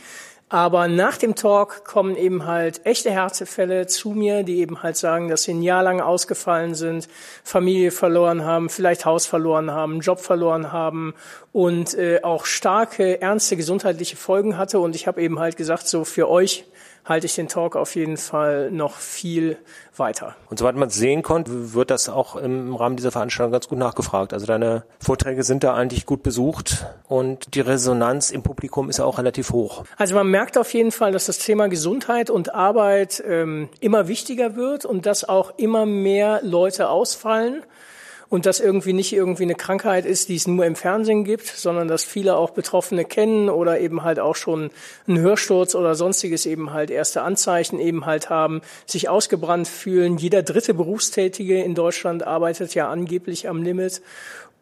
Aber 0.50 0.88
nach 0.88 1.18
dem 1.18 1.34
Talk 1.34 1.84
kommen 1.84 2.16
eben 2.16 2.46
halt 2.46 2.86
echte 2.86 3.10
Herzefälle 3.10 3.88
zu 3.88 4.12
mir, 4.12 4.44
die 4.44 4.60
eben 4.60 4.84
halt 4.84 4.98
sagen, 4.98 5.28
dass 5.28 5.44
sie 5.44 5.54
ein 5.54 5.64
Jahr 5.64 5.82
lang 5.82 6.00
ausgefallen 6.00 6.76
sind, 6.76 7.08
Familie 7.44 7.90
verloren 7.90 8.46
haben, 8.46 8.70
vielleicht 8.70 9.06
Haus 9.06 9.26
verloren 9.26 9.72
haben, 9.72 10.00
Job 10.02 10.20
verloren 10.20 10.72
haben 10.72 11.16
und 11.52 11.96
äh, 11.96 12.20
auch 12.22 12.46
starke, 12.46 13.20
ernste 13.22 13.58
gesundheitliche 13.58 14.16
Folgen 14.16 14.58
hatte. 14.58 14.80
Und 14.80 14.96
ich 14.96 15.08
habe 15.08 15.22
eben 15.22 15.40
halt 15.40 15.58
gesagt, 15.58 15.88
so 15.88 16.04
für 16.04 16.30
euch 16.30 16.66
halte 17.06 17.26
ich 17.26 17.36
den 17.36 17.48
Talk 17.48 17.76
auf 17.76 17.96
jeden 17.96 18.18
Fall 18.18 18.72
noch 18.72 18.96
viel 18.96 19.58
weiter. 19.96 20.36
Und 20.50 20.60
soweit 20.60 20.76
man 20.76 20.88
es 20.88 20.96
sehen 20.96 21.22
konnte, 21.22 21.74
wird 21.74 21.92
das 21.92 22.10
auch 22.10 22.36
im 22.36 22.76
Rahmen 22.76 22.96
dieser 22.96 23.12
Veranstaltung 23.12 23.52
ganz 23.52 23.68
gut 23.68 23.78
nachgefragt. 23.78 24.34
Also 24.34 24.46
deine 24.46 24.84
Vorträge 25.00 25.44
sind 25.44 25.64
da 25.64 25.74
eigentlich 25.74 26.06
gut 26.06 26.24
besucht 26.24 26.86
und 27.08 27.56
die 27.56 27.62
Resonanz 27.62 28.32
im 28.32 28.44
Publikum 28.44 28.90
ist 28.90 29.00
auch 29.00 29.18
relativ 29.18 29.52
hoch. 29.52 29.84
Also 29.98 30.16
man 30.16 30.28
merkt 30.28 30.58
auf 30.58 30.74
jeden 30.74 30.92
Fall, 30.92 31.12
dass 31.12 31.26
das 31.26 31.40
Thema 31.40 31.68
Gesundheit 31.68 32.30
und 32.30 32.54
Arbeit 32.54 33.24
ähm, 33.28 33.70
immer 33.80 34.08
wichtiger 34.08 34.56
wird 34.56 34.86
und 34.86 35.06
dass 35.06 35.28
auch 35.28 35.54
immer 35.58 35.86
mehr 35.86 36.40
Leute 36.44 36.90
ausfallen 36.90 37.64
und 38.34 38.48
das 38.48 38.60
irgendwie 38.60 38.94
nicht 38.94 39.14
irgendwie 39.14 39.44
eine 39.44 39.54
Krankheit 39.54 40.08
ist, 40.08 40.28
die 40.28 40.38
es 40.38 40.48
nur 40.48 40.66
im 40.66 40.76
Fernsehen 40.76 41.24
gibt, 41.24 41.46
sondern 41.46 41.88
dass 41.88 42.04
viele 42.04 42.36
auch 42.36 42.50
Betroffene 42.50 43.06
kennen 43.06 43.48
oder 43.48 43.80
eben 43.80 44.02
halt 44.02 44.18
auch 44.18 44.36
schon 44.36 44.72
einen 45.08 45.20
Hörsturz 45.20 45.76
oder 45.76 45.94
sonstiges 45.94 46.48
eben 46.48 46.74
halt 46.74 46.90
erste 46.90 47.22
Anzeichen 47.22 47.80
eben 47.80 48.08
halt 48.08 48.32
haben, 48.32 48.62
sich 48.88 49.08
ausgebrannt 49.08 49.68
fühlen. 49.68 50.18
Jeder 50.18 50.42
dritte 50.42 50.74
Berufstätige 50.74 51.62
in 51.62 51.76
Deutschland 51.76 52.26
arbeitet 52.26 52.74
ja 52.74 52.90
angeblich 52.90 53.48
am 53.48 53.62
Limit 53.62 54.02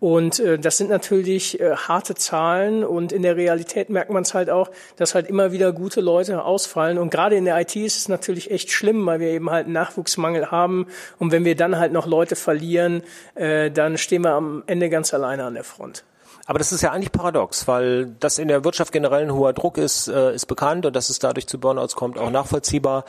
und 0.02 0.40
äh, 0.40 0.58
das 0.58 0.80
sind 0.80 0.90
natürlich 0.90 1.60
äh, 1.60 1.76
harte 1.76 2.16
Zahlen 2.16 2.84
und 2.84 3.12
in 3.12 3.22
der 3.22 3.36
Realität 3.36 3.92
merkt 3.92 4.10
man 4.10 4.24
es 4.24 4.34
halt 4.34 4.50
auch, 4.50 4.72
dass 4.96 5.14
halt 5.14 5.28
immer 5.28 5.52
wieder 5.52 5.72
gute 5.74 6.02
Leute 6.02 6.44
ausfallen. 6.44 6.98
Und 6.98 7.12
gerade 7.12 7.36
in 7.36 7.46
der 7.46 7.62
IT 7.62 7.76
ist 7.76 7.98
es 7.98 8.08
natürlich 8.10 8.50
echt 8.50 8.72
schlimm, 8.72 9.06
weil 9.06 9.20
wir 9.20 9.28
eben 9.28 9.52
halt 9.52 9.66
einen 9.66 9.74
Nachwuchsmangel 9.74 10.50
haben. 10.50 10.88
Und 11.20 11.32
wenn 11.32 11.46
wir 11.46 11.56
dann 11.56 11.78
halt 11.78 11.92
noch 11.92 12.08
Leute 12.08 12.36
verlieren, 12.36 13.04
äh, 13.36 13.61
dann 13.70 13.98
stehen 13.98 14.24
wir 14.24 14.32
am 14.32 14.64
Ende 14.66 14.90
ganz 14.90 15.14
alleine 15.14 15.44
an 15.44 15.54
der 15.54 15.64
Front. 15.64 16.04
Aber 16.46 16.58
das 16.58 16.72
ist 16.72 16.82
ja 16.82 16.92
eigentlich 16.92 17.12
paradox, 17.12 17.68
weil 17.68 18.08
das 18.20 18.40
in 18.40 18.48
der 18.48 18.64
Wirtschaft 18.64 18.92
generell 18.92 19.24
ein 19.24 19.34
hoher 19.34 19.54
Druck 19.54 19.78
ist, 19.78 20.08
äh, 20.08 20.34
ist 20.34 20.48
bekannt 20.48 20.86
und 20.86 20.96
dass 20.96 21.10
es 21.10 21.20
dadurch 21.20 21.48
zu 21.48 21.60
Burnouts 21.60 21.96
kommt, 21.96 22.18
auch 22.18 22.32
nachvollziehbar. 22.32 23.06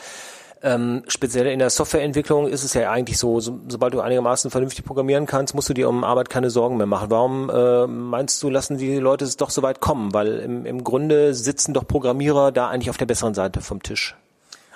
Ähm, 0.65 1.03
speziell 1.09 1.47
in 1.49 1.59
der 1.59 1.71
Softwareentwicklung 1.71 2.47
ist 2.47 2.63
es 2.63 2.75
ja 2.75 2.89
eigentlich 2.91 3.19
so, 3.19 3.41
so, 3.41 3.59
sobald 3.67 3.95
du 3.95 4.01
einigermaßen 4.01 4.49
vernünftig 4.51 4.85
programmieren 4.85 5.27
kannst, 5.27 5.57
musst 5.57 5.69
du 5.69 5.75
dir 5.75 5.89
um 5.89 6.05
Arbeit 6.05 6.31
keine 6.31 6.51
Sorgen 6.51 6.77
mehr 6.77 6.87
machen. 6.87 7.11
Warum 7.11 7.51
äh, 7.51 7.87
meinst 7.89 8.41
du, 8.43 8.49
lassen 8.49 8.79
die 8.79 8.99
Leute 8.99 9.25
es 9.25 9.37
doch 9.37 9.51
so 9.51 9.63
weit 9.63 9.81
kommen? 9.81 10.15
Weil 10.15 10.39
im, 10.39 10.65
im 10.65 10.85
Grunde 10.85 11.35
sitzen 11.35 11.75
doch 11.75 11.87
Programmierer 11.87 12.53
da 12.53 12.69
eigentlich 12.69 12.91
auf 12.91 12.97
der 12.97 13.07
besseren 13.07 13.35
Seite 13.35 13.61
vom 13.61 13.83
Tisch. 13.83 14.17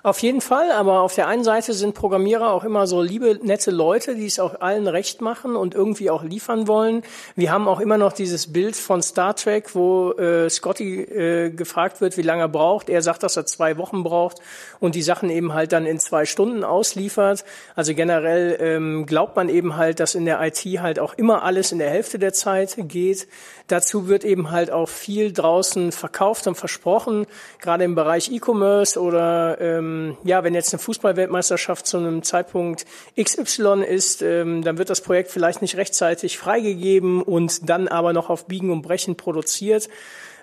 Auf 0.03 0.21
jeden 0.21 0.41
Fall, 0.41 0.71
aber 0.71 1.01
auf 1.01 1.15
der 1.15 1.27
einen 1.27 1.43
Seite 1.43 1.73
sind 1.73 1.95
Programmierer 1.95 2.53
auch 2.53 2.63
immer 2.63 2.87
so 2.87 3.03
liebe, 3.03 3.41
nette 3.43 3.73
Leute, 3.73 4.15
die 4.15 4.27
es 4.27 4.39
auch 4.39 4.61
allen 4.61 4.87
recht 4.87 5.21
machen 5.21 5.57
und 5.57 5.75
irgendwie 5.75 6.11
auch 6.11 6.23
liefern 6.23 6.69
wollen. 6.69 7.03
Wir 7.35 7.51
haben 7.51 7.67
auch 7.67 7.81
immer 7.81 7.99
noch 7.99 8.13
dieses 8.13 8.53
Bild 8.53 8.77
von 8.77 9.03
Star 9.03 9.35
Trek, 9.35 9.75
wo 9.75 10.13
äh, 10.13 10.49
Scotty 10.49 11.01
äh, 11.03 11.51
gefragt 11.51 12.01
wird, 12.01 12.17
wie 12.17 12.23
lange 12.23 12.43
er 12.43 12.49
braucht. 12.49 12.89
Er 12.89 13.03
sagt, 13.03 13.25
dass 13.25 13.37
er 13.37 13.47
zwei 13.47 13.79
Wochen 13.79 14.05
braucht 14.05 14.39
und 14.79 14.95
die 14.95 15.03
Sachen 15.03 15.29
eben 15.29 15.55
halt 15.55 15.73
dann 15.73 15.87
in 15.87 15.99
zwei 15.99 16.25
Stunden 16.25 16.63
ausliefert. 16.63 17.45
Also 17.75 17.93
generell 17.95 18.59
ähm, 18.61 19.07
glaubt 19.07 19.35
man 19.35 19.49
eben 19.49 19.77
halt, 19.77 19.99
dass 19.99 20.15
in 20.15 20.25
der 20.25 20.41
IT 20.41 20.63
halt 20.81 21.01
auch 21.01 21.15
immer 21.15 21.43
alles 21.43 21.73
in 21.73 21.79
der 21.79 21.91
Hälfte 21.91 22.21
der 22.21 22.33
Zeit 22.33 22.77
geht. 22.79 23.27
Dazu 23.67 24.07
wird 24.07 24.25
eben 24.25 24.53
halt 24.53 24.71
auch 24.71 24.89
viel 24.89 25.33
draußen 25.33 25.91
verkauft 25.91 26.47
und 26.47 26.55
versprochen, 26.55 27.27
gerade 27.61 27.83
im 27.83 27.97
Bereich 27.97 28.31
E-Commerce 28.31 29.01
oder 29.01 29.61
ähm, 29.61 29.96
ja, 30.25 30.45
wenn 30.45 30.55
jetzt 30.55 30.73
eine 30.73 30.81
Fußballweltmeisterschaft 30.81 31.87
zu 31.87 31.99
einem 31.99 32.23
Zeitpunkt 32.23 32.85
XY 33.21 33.85
ist, 33.85 34.23
ähm, 34.23 34.63
dann 34.63 34.79
wird 34.79 34.91
das 34.91 35.01
Projekt 35.01 35.31
vielleicht 35.31 35.63
nicht 35.63 35.77
rechtzeitig 35.77 36.39
freigegeben 36.39 37.23
und 37.23 37.69
dann 37.69 37.89
aber 37.89 38.13
noch 38.13 38.31
auf 38.31 38.47
Biegen 38.47 38.71
und 38.71 38.83
Brechen 38.83 39.17
produziert. 39.17 39.89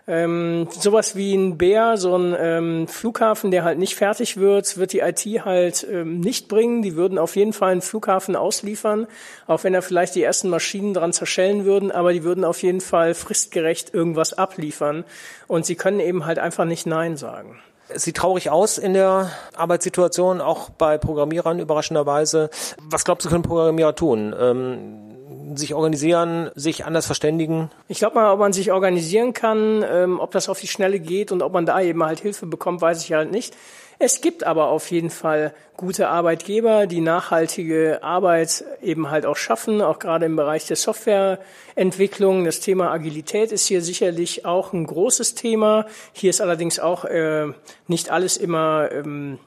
Ähm, 0.06 0.68
sowas 0.70 1.16
wie 1.16 1.34
ein 1.34 1.58
Bär, 1.58 1.96
so 1.96 2.18
ein 2.18 2.36
ähm, 2.38 2.88
Flughafen, 2.90 3.52
der 3.52 3.64
halt 3.64 3.80
nicht 3.80 3.96
fertig 3.96 4.36
wird, 4.36 4.78
wird 4.78 4.92
die 4.92 5.00
IT 5.00 5.24
halt 5.46 5.88
ähm, 5.90 6.20
nicht 6.20 6.50
bringen. 6.50 6.82
Die 6.82 6.98
würden 6.98 7.18
auf 7.18 7.38
jeden 7.38 7.54
Fall 7.54 7.72
einen 7.72 7.82
Flughafen 7.82 8.36
ausliefern, 8.36 9.08
auch 9.48 9.64
wenn 9.64 9.72
da 9.72 9.80
vielleicht 9.80 10.16
die 10.16 10.24
ersten 10.24 10.50
Maschinen 10.50 10.94
dran 10.94 11.14
zerschellen 11.14 11.64
würden, 11.64 11.90
aber 11.90 12.12
die 12.12 12.24
würden 12.24 12.44
auf 12.44 12.62
jeden 12.64 12.82
Fall 12.82 13.14
fristgerecht 13.14 13.94
irgendwas 13.94 14.34
abliefern. 14.34 15.06
Und 15.48 15.66
sie 15.66 15.76
können 15.76 16.02
eben 16.02 16.26
halt 16.26 16.38
einfach 16.38 16.66
nicht 16.66 16.86
Nein 16.86 17.16
sagen. 17.16 17.62
Sieht 17.96 18.18
traurig 18.18 18.50
aus 18.50 18.78
in 18.78 18.94
der 18.94 19.32
Arbeitssituation, 19.56 20.42
auch 20.42 20.70
bei 20.70 20.98
Programmierern 20.98 21.60
überraschenderweise. 21.60 22.50
Was 22.90 23.06
glaubst 23.06 23.26
du, 23.26 23.30
können 23.30 23.44
Programmierer 23.44 23.96
tun? 23.96 24.36
Ähm 24.38 25.13
sich 25.56 25.74
organisieren, 25.74 26.50
sich 26.56 26.86
anders 26.86 27.06
verständigen? 27.06 27.70
Ich 27.88 28.00
glaube 28.00 28.16
mal, 28.16 28.32
ob 28.32 28.40
man 28.40 28.54
sich 28.54 28.72
organisieren 28.72 29.34
kann, 29.34 29.84
ähm, 29.88 30.20
ob 30.20 30.32
das 30.32 30.50
auf 30.50 30.60
die 30.60 30.68
Schnelle 30.68 31.00
geht 31.00 31.32
und 31.32 31.42
ob 31.42 31.54
man 31.54 31.66
da 31.66 31.82
eben 31.82 32.04
halt 32.04 32.20
Hilfe 32.20 32.46
bekommt, 32.46 32.82
weiß 32.82 33.04
ich 33.04 33.14
halt 33.14 33.32
nicht. 33.32 33.56
Es 34.00 34.22
gibt 34.22 34.44
aber 34.44 34.68
auf 34.68 34.92
jeden 34.92 35.10
Fall 35.10 35.54
gute 35.78 36.10
Arbeitgeber, 36.10 36.88
die 36.88 37.00
nachhaltige 37.00 38.04
Arbeit 38.04 38.66
eben 38.82 39.10
halt 39.10 39.26
auch 39.26 39.38
schaffen, 39.38 39.82
auch 39.82 40.00
gerade 40.00 40.26
im 40.26 40.36
Bereich 40.36 40.66
der 40.68 40.76
Softwareentwicklung. 40.76 42.44
Das 42.44 42.60
Thema 42.60 42.92
Agilität 42.92 43.52
ist 43.52 43.68
hier 43.68 43.82
sicherlich 43.82 44.46
auch 44.46 44.74
ein 44.74 44.86
großes 44.86 45.36
Thema. 45.36 45.86
Hier 46.12 46.32
ist 46.32 46.42
allerdings 46.42 46.80
auch 46.80 47.06
äh, 47.06 47.54
nicht 47.88 48.10
alles 48.10 48.38
immer 48.38 48.92
ähm, 48.92 49.40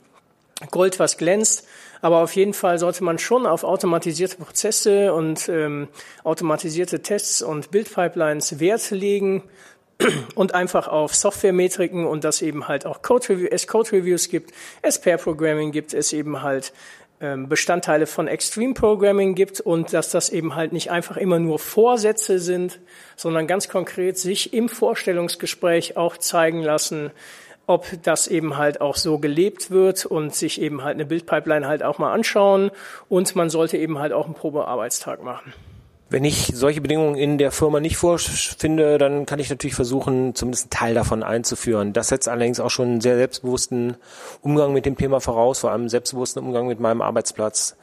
Gold, 0.70 0.98
was 0.98 1.18
glänzt. 1.18 1.66
Aber 2.06 2.18
auf 2.18 2.36
jeden 2.36 2.54
Fall 2.54 2.78
sollte 2.78 3.02
man 3.02 3.18
schon 3.18 3.46
auf 3.46 3.64
automatisierte 3.64 4.36
Prozesse 4.36 5.12
und 5.12 5.48
ähm, 5.48 5.88
automatisierte 6.22 7.02
Tests 7.02 7.42
und 7.42 7.72
Bildpipelines 7.72 8.60
Wert 8.60 8.92
legen 8.92 9.42
und 10.36 10.54
einfach 10.54 10.86
auf 10.86 11.16
Softwaremetriken 11.16 12.06
und 12.06 12.22
dass 12.22 12.42
eben 12.42 12.68
halt 12.68 12.86
auch 12.86 13.02
Code 13.02 13.30
Review, 13.30 13.48
es 13.50 13.66
Code 13.66 13.90
Reviews 13.90 14.28
gibt, 14.28 14.52
es 14.82 15.00
Pair 15.00 15.18
Programming 15.18 15.72
gibt, 15.72 15.94
es 15.94 16.12
eben 16.12 16.42
halt 16.42 16.72
ähm, 17.20 17.48
Bestandteile 17.48 18.06
von 18.06 18.28
Extreme 18.28 18.74
Programming 18.74 19.34
gibt 19.34 19.60
und 19.60 19.92
dass 19.92 20.12
das 20.12 20.30
eben 20.30 20.54
halt 20.54 20.72
nicht 20.72 20.92
einfach 20.92 21.16
immer 21.16 21.40
nur 21.40 21.58
Vorsätze 21.58 22.38
sind, 22.38 22.78
sondern 23.16 23.48
ganz 23.48 23.68
konkret 23.68 24.16
sich 24.16 24.52
im 24.52 24.68
Vorstellungsgespräch 24.68 25.96
auch 25.96 26.18
zeigen 26.18 26.62
lassen, 26.62 27.10
ob 27.66 27.86
das 28.02 28.28
eben 28.28 28.56
halt 28.56 28.80
auch 28.80 28.96
so 28.96 29.18
gelebt 29.18 29.70
wird 29.70 30.06
und 30.06 30.34
sich 30.34 30.60
eben 30.60 30.84
halt 30.84 30.94
eine 30.94 31.06
Bildpipeline 31.06 31.66
halt 31.66 31.82
auch 31.82 31.98
mal 31.98 32.12
anschauen 32.12 32.70
und 33.08 33.34
man 33.36 33.50
sollte 33.50 33.76
eben 33.76 33.98
halt 33.98 34.12
auch 34.12 34.26
einen 34.26 34.34
Probearbeitstag 34.34 35.22
machen. 35.22 35.52
Wenn 36.08 36.24
ich 36.24 36.52
solche 36.54 36.80
Bedingungen 36.80 37.16
in 37.16 37.36
der 37.36 37.50
Firma 37.50 37.80
nicht 37.80 37.96
vorfinde, 37.96 38.96
dann 38.96 39.26
kann 39.26 39.40
ich 39.40 39.50
natürlich 39.50 39.74
versuchen, 39.74 40.36
zumindest 40.36 40.66
einen 40.66 40.70
Teil 40.70 40.94
davon 40.94 41.24
einzuführen. 41.24 41.92
Das 41.92 42.08
setzt 42.08 42.28
allerdings 42.28 42.60
auch 42.60 42.70
schon 42.70 42.86
einen 42.86 43.00
sehr 43.00 43.16
selbstbewussten 43.16 43.96
Umgang 44.40 44.72
mit 44.72 44.86
dem 44.86 44.96
Thema 44.96 45.20
voraus, 45.20 45.58
vor 45.58 45.72
allem 45.72 45.88
selbstbewussten 45.88 46.40
Umgang 46.44 46.68
mit 46.68 46.78
meinem 46.78 47.02
Arbeitsplatz. 47.02 47.76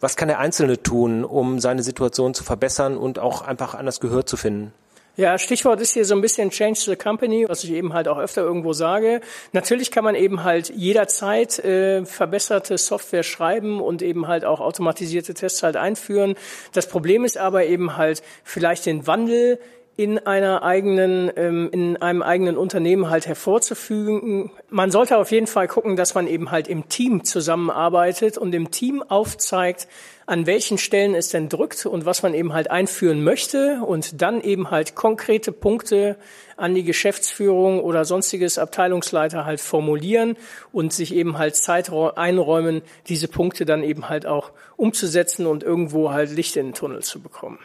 Was 0.00 0.16
kann 0.16 0.28
der 0.28 0.38
Einzelne 0.38 0.82
tun, 0.82 1.24
um 1.24 1.60
seine 1.60 1.82
Situation 1.82 2.32
zu 2.32 2.42
verbessern 2.42 2.96
und 2.96 3.18
auch 3.18 3.42
einfach 3.42 3.74
anders 3.74 4.00
Gehör 4.00 4.24
zu 4.24 4.38
finden? 4.38 4.72
Ja, 5.18 5.36
Stichwort 5.36 5.80
ist 5.80 5.94
hier 5.94 6.04
so 6.04 6.14
ein 6.14 6.20
bisschen 6.20 6.50
Change 6.50 6.78
the 6.78 6.94
Company, 6.94 7.44
was 7.48 7.64
ich 7.64 7.72
eben 7.72 7.92
halt 7.92 8.06
auch 8.06 8.18
öfter 8.18 8.42
irgendwo 8.42 8.72
sage. 8.72 9.20
Natürlich 9.50 9.90
kann 9.90 10.04
man 10.04 10.14
eben 10.14 10.44
halt 10.44 10.68
jederzeit 10.68 11.58
äh, 11.58 12.06
verbesserte 12.06 12.78
Software 12.78 13.24
schreiben 13.24 13.80
und 13.80 14.00
eben 14.00 14.28
halt 14.28 14.44
auch 14.44 14.60
automatisierte 14.60 15.34
Tests 15.34 15.64
halt 15.64 15.74
einführen. 15.74 16.36
Das 16.72 16.88
Problem 16.88 17.24
ist 17.24 17.36
aber 17.36 17.66
eben 17.66 17.96
halt 17.96 18.22
vielleicht 18.44 18.86
den 18.86 19.08
Wandel 19.08 19.58
in 19.98 20.20
einer 20.20 20.62
eigenen, 20.62 21.28
ähm, 21.34 21.70
in 21.72 21.96
einem 22.00 22.22
eigenen 22.22 22.56
Unternehmen 22.56 23.10
halt 23.10 23.26
hervorzufügen. 23.26 24.52
Man 24.70 24.92
sollte 24.92 25.18
auf 25.18 25.32
jeden 25.32 25.48
Fall 25.48 25.66
gucken, 25.66 25.96
dass 25.96 26.14
man 26.14 26.28
eben 26.28 26.52
halt 26.52 26.68
im 26.68 26.88
Team 26.88 27.24
zusammenarbeitet 27.24 28.38
und 28.38 28.54
im 28.54 28.70
Team 28.70 29.02
aufzeigt, 29.02 29.88
an 30.24 30.46
welchen 30.46 30.78
Stellen 30.78 31.16
es 31.16 31.30
denn 31.30 31.48
drückt 31.48 31.84
und 31.84 32.06
was 32.06 32.22
man 32.22 32.32
eben 32.32 32.52
halt 32.52 32.70
einführen 32.70 33.24
möchte 33.24 33.80
und 33.84 34.22
dann 34.22 34.40
eben 34.40 34.70
halt 34.70 34.94
konkrete 34.94 35.50
Punkte 35.50 36.14
an 36.56 36.76
die 36.76 36.84
Geschäftsführung 36.84 37.80
oder 37.80 38.04
sonstiges 38.04 38.56
Abteilungsleiter 38.56 39.46
halt 39.46 39.60
formulieren 39.60 40.36
und 40.70 40.92
sich 40.92 41.12
eben 41.12 41.38
halt 41.38 41.56
Zeit 41.56 41.90
einräumen, 41.90 42.82
diese 43.08 43.26
Punkte 43.26 43.64
dann 43.64 43.82
eben 43.82 44.08
halt 44.08 44.26
auch 44.26 44.52
umzusetzen 44.76 45.44
und 45.44 45.64
irgendwo 45.64 46.12
halt 46.12 46.30
Licht 46.30 46.56
in 46.56 46.68
den 46.68 46.74
Tunnel 46.74 47.02
zu 47.02 47.20
bekommen. 47.20 47.58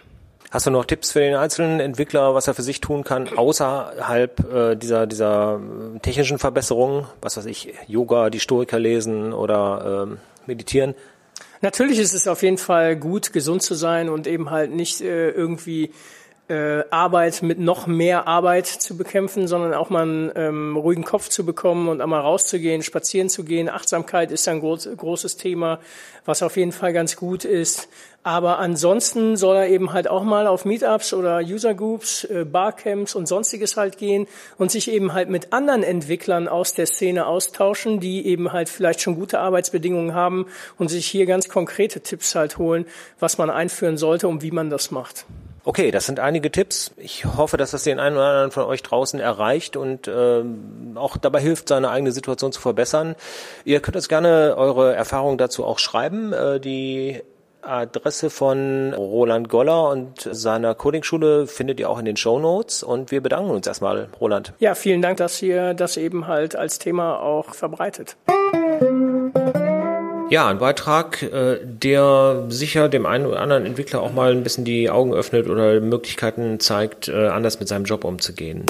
Hast 0.54 0.68
du 0.68 0.70
noch 0.70 0.86
Tipps 0.86 1.14
für 1.14 1.20
den 1.20 1.34
einzelnen 1.34 1.80
Entwickler, 1.80 2.36
was 2.36 2.48
er 2.48 2.54
für 2.54 2.62
sich 2.62 2.80
tun 2.80 3.04
kann, 3.04 3.28
außerhalb 3.28 4.54
äh, 4.54 4.76
dieser, 4.76 5.08
dieser 5.08 5.60
äh, 5.96 6.00
technischen 6.00 6.38
Verbesserungen? 6.38 7.08
Was 7.24 7.38
weiß 7.38 7.48
ich, 7.48 7.74
Yoga, 7.88 8.30
die 8.30 8.40
Stoiker 8.40 8.78
lesen 8.78 9.34
oder 9.34 10.04
ähm, 10.04 10.20
meditieren? 10.46 10.94
Natürlich 11.62 11.98
ist 11.98 12.14
es 12.14 12.28
auf 12.28 12.44
jeden 12.44 12.60
Fall 12.60 12.96
gut, 12.96 13.34
gesund 13.34 13.64
zu 13.64 13.74
sein 13.74 14.10
und 14.10 14.28
eben 14.28 14.52
halt 14.52 14.70
nicht 14.70 15.02
äh, 15.02 15.32
irgendwie 15.32 15.90
äh, 16.50 16.84
Arbeit 16.90 17.42
mit 17.42 17.58
noch 17.58 17.88
mehr 17.88 18.28
Arbeit 18.28 18.68
zu 18.68 18.98
bekämpfen, 18.98 19.48
sondern 19.48 19.74
auch 19.74 19.90
mal 19.90 20.02
einen 20.02 20.32
ähm, 20.36 20.76
ruhigen 20.76 21.06
Kopf 21.06 21.30
zu 21.30 21.46
bekommen 21.46 21.88
und 21.88 22.02
einmal 22.02 22.20
rauszugehen, 22.20 22.84
spazieren 22.84 23.30
zu 23.30 23.46
gehen. 23.46 23.70
Achtsamkeit 23.70 24.30
ist 24.32 24.48
ein 24.50 24.60
groß, 24.60 24.90
großes 24.98 25.38
Thema, 25.38 25.80
was 26.26 26.44
auf 26.44 26.58
jeden 26.58 26.74
Fall 26.74 26.92
ganz 26.92 27.16
gut 27.16 27.46
ist. 27.46 27.88
Aber 28.24 28.60
ansonsten 28.60 29.38
soll 29.38 29.56
er 29.56 29.68
eben 29.70 29.94
halt 29.94 30.10
auch 30.10 30.24
mal 30.24 30.48
auf 30.48 30.66
Meetups 30.66 31.14
oder 31.14 31.40
User 31.40 31.74
Groups, 31.74 32.26
äh, 32.26 32.46
Barcamps 32.46 33.16
und 33.16 33.26
sonstiges 33.26 33.78
halt 33.78 33.98
gehen 33.98 34.28
und 34.58 34.70
sich 34.70 34.92
eben 34.92 35.14
halt 35.14 35.30
mit 35.30 35.54
anderen 35.54 35.84
Entwicklern 35.84 36.50
aus 36.50 36.74
der 36.74 36.88
Szene 36.88 37.26
austauschen, 37.26 38.02
die 38.02 38.26
eben 38.26 38.52
halt 38.52 38.68
vielleicht 38.68 39.00
schon 39.00 39.16
gute 39.16 39.40
Arbeitsbedingungen 39.40 40.14
haben 40.14 40.46
und 40.78 40.90
sich 40.90 41.06
hier 41.08 41.26
ganz 41.26 41.48
konkrete 41.48 42.02
Tipps 42.02 42.36
halt 42.36 42.58
holen, 42.58 42.86
was 43.20 43.38
man 43.38 43.50
einführen 43.50 43.98
sollte 43.98 44.28
und 44.28 44.42
wie 44.42 44.52
man 44.52 44.70
das 44.70 44.92
macht. 44.92 45.26
Okay, 45.66 45.92
das 45.92 46.06
sind 46.06 46.20
einige 46.20 46.52
Tipps. 46.52 46.92
Ich 46.98 47.24
hoffe, 47.26 47.56
dass 47.56 47.72
das 47.72 47.84
den 47.84 48.00
einen 48.00 48.18
oder 48.18 48.28
anderen 48.28 48.52
von 48.52 48.66
euch 48.66 48.84
draußen 48.84 49.20
erreicht 49.20 49.78
und 49.78 50.08
äh, 50.10 50.44
auch 50.96 51.16
dabei 51.16 51.40
hilft, 51.40 51.70
seine 51.70 51.90
eigene 51.90 52.12
Situation 52.12 52.52
zu 52.52 52.60
verbessern. 52.60 53.16
Ihr 53.64 53.80
könnt 53.80 53.96
uns 53.96 54.10
gerne 54.10 54.56
eure 54.58 54.94
Erfahrungen 54.94 55.38
dazu 55.38 55.64
auch 55.64 55.80
schreiben. 55.80 56.34
Äh, 56.34 56.60
die 56.60 57.22
Adresse 57.62 58.30
von 58.30 58.94
Roland 58.94 59.48
Goller 59.48 59.90
und 59.90 60.28
seiner 60.30 60.76
Coding-Schule 60.76 61.48
findet 61.48 61.80
ihr 61.80 61.90
auch 61.90 61.98
in 61.98 62.06
den 62.06 62.18
Show 62.18 62.40
Notes. 62.40 62.84
Und 62.84 63.12
wir 63.12 63.22
bedanken 63.22 63.52
uns 63.52 63.66
erstmal, 63.66 64.10
Roland. 64.20 64.52
Ja, 64.60 64.76
vielen 64.76 65.02
Dank, 65.02 65.18
dass 65.18 65.42
ihr 65.42 65.74
das 65.74 65.96
eben 65.96 66.28
halt 66.28 66.58
als 66.58 66.78
Thema 66.78 67.22
auch 67.22 67.54
verbreitet. 67.54 68.18
Ja, 70.30 70.48
ein 70.48 70.58
Beitrag, 70.58 71.22
äh, 71.22 71.60
der 71.64 72.46
sicher 72.50 72.90
dem 72.90 73.06
einen 73.06 73.26
oder 73.26 73.42
anderen 73.42 73.66
Entwickler 73.66 74.02
auch 74.02 74.14
mal 74.14 74.32
ein 74.32 74.44
bisschen 74.44 74.66
die 74.66 74.90
Augen 74.90 75.14
öffnet 75.14 75.48
oder 75.48 75.80
Möglichkeiten 75.80 76.60
zeigt, 76.60 77.08
äh, 77.08 77.28
anders 77.28 77.60
mit 77.60 77.68
seinem 77.68 77.86
Job 77.86 78.04
umzugehen. 78.04 78.66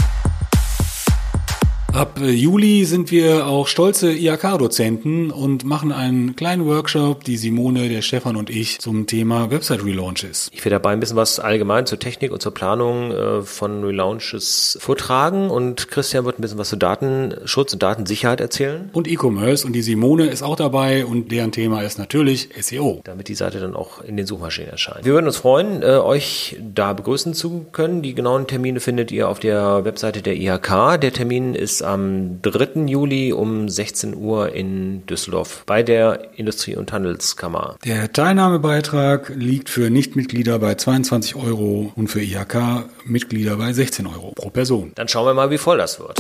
Ab 1.94 2.20
äh, 2.20 2.32
Juli 2.32 2.86
sind 2.86 3.12
wir 3.12 3.46
auch 3.46 3.68
stolze 3.68 4.12
IHK-Dozenten 4.12 5.30
und 5.30 5.64
machen 5.64 5.92
einen 5.92 6.36
kleinen 6.36 6.66
Workshop, 6.66 7.24
die 7.24 7.38
Simone, 7.38 7.88
der 7.88 8.02
Stefan 8.02 8.36
und 8.36 8.50
ich, 8.50 8.80
zum 8.80 9.06
Thema 9.06 9.52
Website-Relaunches. 9.52 10.50
Ich 10.52 10.66
werde 10.66 10.78
dabei 10.78 10.94
ein 10.94 11.00
bisschen 11.00 11.18
was 11.18 11.40
allgemein 11.40 11.86
zur 11.86 12.00
Technik 12.00 12.32
und 12.32 12.42
zur 12.42 12.52
Planung 12.52 13.12
äh, 13.12 13.42
von 13.44 13.84
Relaunches 13.84 14.76
vortragen 14.82 15.52
und 15.52 15.88
Christian 15.88 16.26
wird 16.26 16.40
ein 16.40 16.42
bisschen 16.42 16.58
was 16.58 16.70
zu 16.70 16.78
Datenschutz 16.78 17.74
und 17.74 17.84
Datensicherheit 17.84 18.42
erzählen. 18.42 18.90
Und 18.92 19.08
E-Commerce 19.08 19.64
und 19.64 19.74
die 19.74 19.84
Simone 19.84 20.26
ist 20.26 20.42
auch 20.42 20.56
dabei 20.56 21.06
und 21.06 21.32
deren 21.32 21.52
Thema 21.52 21.84
ist 21.84 22.00
natürlich 22.00 22.50
SEO. 22.60 23.02
Damit 23.04 23.28
die 23.28 23.36
Seite 23.36 23.60
dann 23.60 23.76
auch 23.76 24.02
in 24.02 24.18
den 24.18 24.26
Suchmaschinen 24.26 24.72
erscheint. 24.72 25.06
Wir 25.06 25.14
würden 25.14 25.28
uns 25.28 25.38
freuen, 25.38 25.84
äh, 25.84 25.98
euch 25.98 26.58
da 26.60 26.94
begrüßen 26.94 27.36
zu 27.36 27.68
können. 27.72 28.02
Die 28.02 28.16
genauen 28.16 28.48
Termine 28.48 28.80
findet 28.80 29.12
ihr 29.12 29.30
auf 29.30 29.40
der 29.40 29.86
Webseite 29.86 30.24
der 30.24 30.38
IHK. 30.38 31.00
Der 31.00 31.14
Termin 31.14 31.54
ist 31.54 31.83
am 31.84 32.42
3. 32.42 32.86
Juli 32.88 33.34
um 33.34 33.70
16 33.70 34.16
Uhr 34.16 34.54
in 34.54 35.06
Düsseldorf 35.06 35.64
bei 35.66 35.84
der 35.84 36.38
Industrie- 36.38 36.76
und 36.76 36.92
Handelskammer. 36.92 37.78
Der 37.86 38.12
Teilnahmebeitrag 38.12 39.30
liegt 39.36 39.70
für 39.70 39.90
Nichtmitglieder 39.90 40.60
bei 40.60 40.76
22 40.76 41.36
Euro 41.36 41.92
und 41.96 42.08
für 42.08 42.22
IHK-Mitglieder 42.22 43.58
bei 43.58 43.74
16 43.74 44.08
Euro 44.08 44.32
pro 44.36 44.50
Person. 44.50 44.92
Dann 44.96 45.08
schauen 45.08 45.26
wir 45.26 45.34
mal, 45.34 45.50
wie 45.50 45.58
voll 45.58 45.78
das 45.78 46.00
wird. 46.00 46.20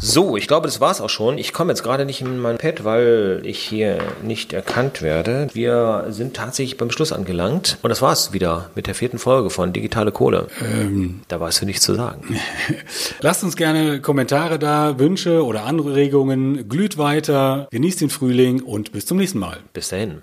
So, 0.00 0.36
ich 0.36 0.46
glaube, 0.46 0.66
das 0.66 0.80
war's 0.80 1.00
auch 1.00 1.10
schon. 1.10 1.38
Ich 1.38 1.52
komme 1.52 1.72
jetzt 1.72 1.82
gerade 1.82 2.04
nicht 2.04 2.20
in 2.20 2.38
mein 2.38 2.56
Pad, 2.58 2.84
weil 2.84 3.40
ich 3.44 3.58
hier 3.58 3.98
nicht 4.22 4.52
erkannt 4.52 5.02
werde. 5.02 5.48
Wir 5.52 6.06
sind 6.10 6.36
tatsächlich 6.36 6.76
beim 6.76 6.90
Schluss 6.90 7.12
angelangt. 7.12 7.78
Und 7.82 7.90
das 7.90 8.00
war's 8.00 8.32
wieder 8.32 8.70
mit 8.74 8.86
der 8.86 8.94
vierten 8.94 9.18
Folge 9.18 9.50
von 9.50 9.72
Digitale 9.72 10.12
Kohle. 10.12 10.46
Ähm, 10.62 11.20
da 11.28 11.40
war 11.40 11.48
es 11.48 11.58
für 11.58 11.66
nichts 11.66 11.84
zu 11.84 11.94
sagen. 11.94 12.38
Lasst 13.20 13.42
uns 13.42 13.56
gerne 13.56 14.00
Kommentare 14.00 14.58
da, 14.58 14.98
Wünsche 14.98 15.44
oder 15.44 15.64
Anregungen. 15.64 16.68
Glüht 16.68 16.96
weiter, 16.96 17.66
genießt 17.70 18.00
den 18.00 18.10
Frühling 18.10 18.62
und 18.62 18.92
bis 18.92 19.06
zum 19.06 19.18
nächsten 19.18 19.40
Mal. 19.40 19.58
Bis 19.72 19.88
dahin. 19.88 20.22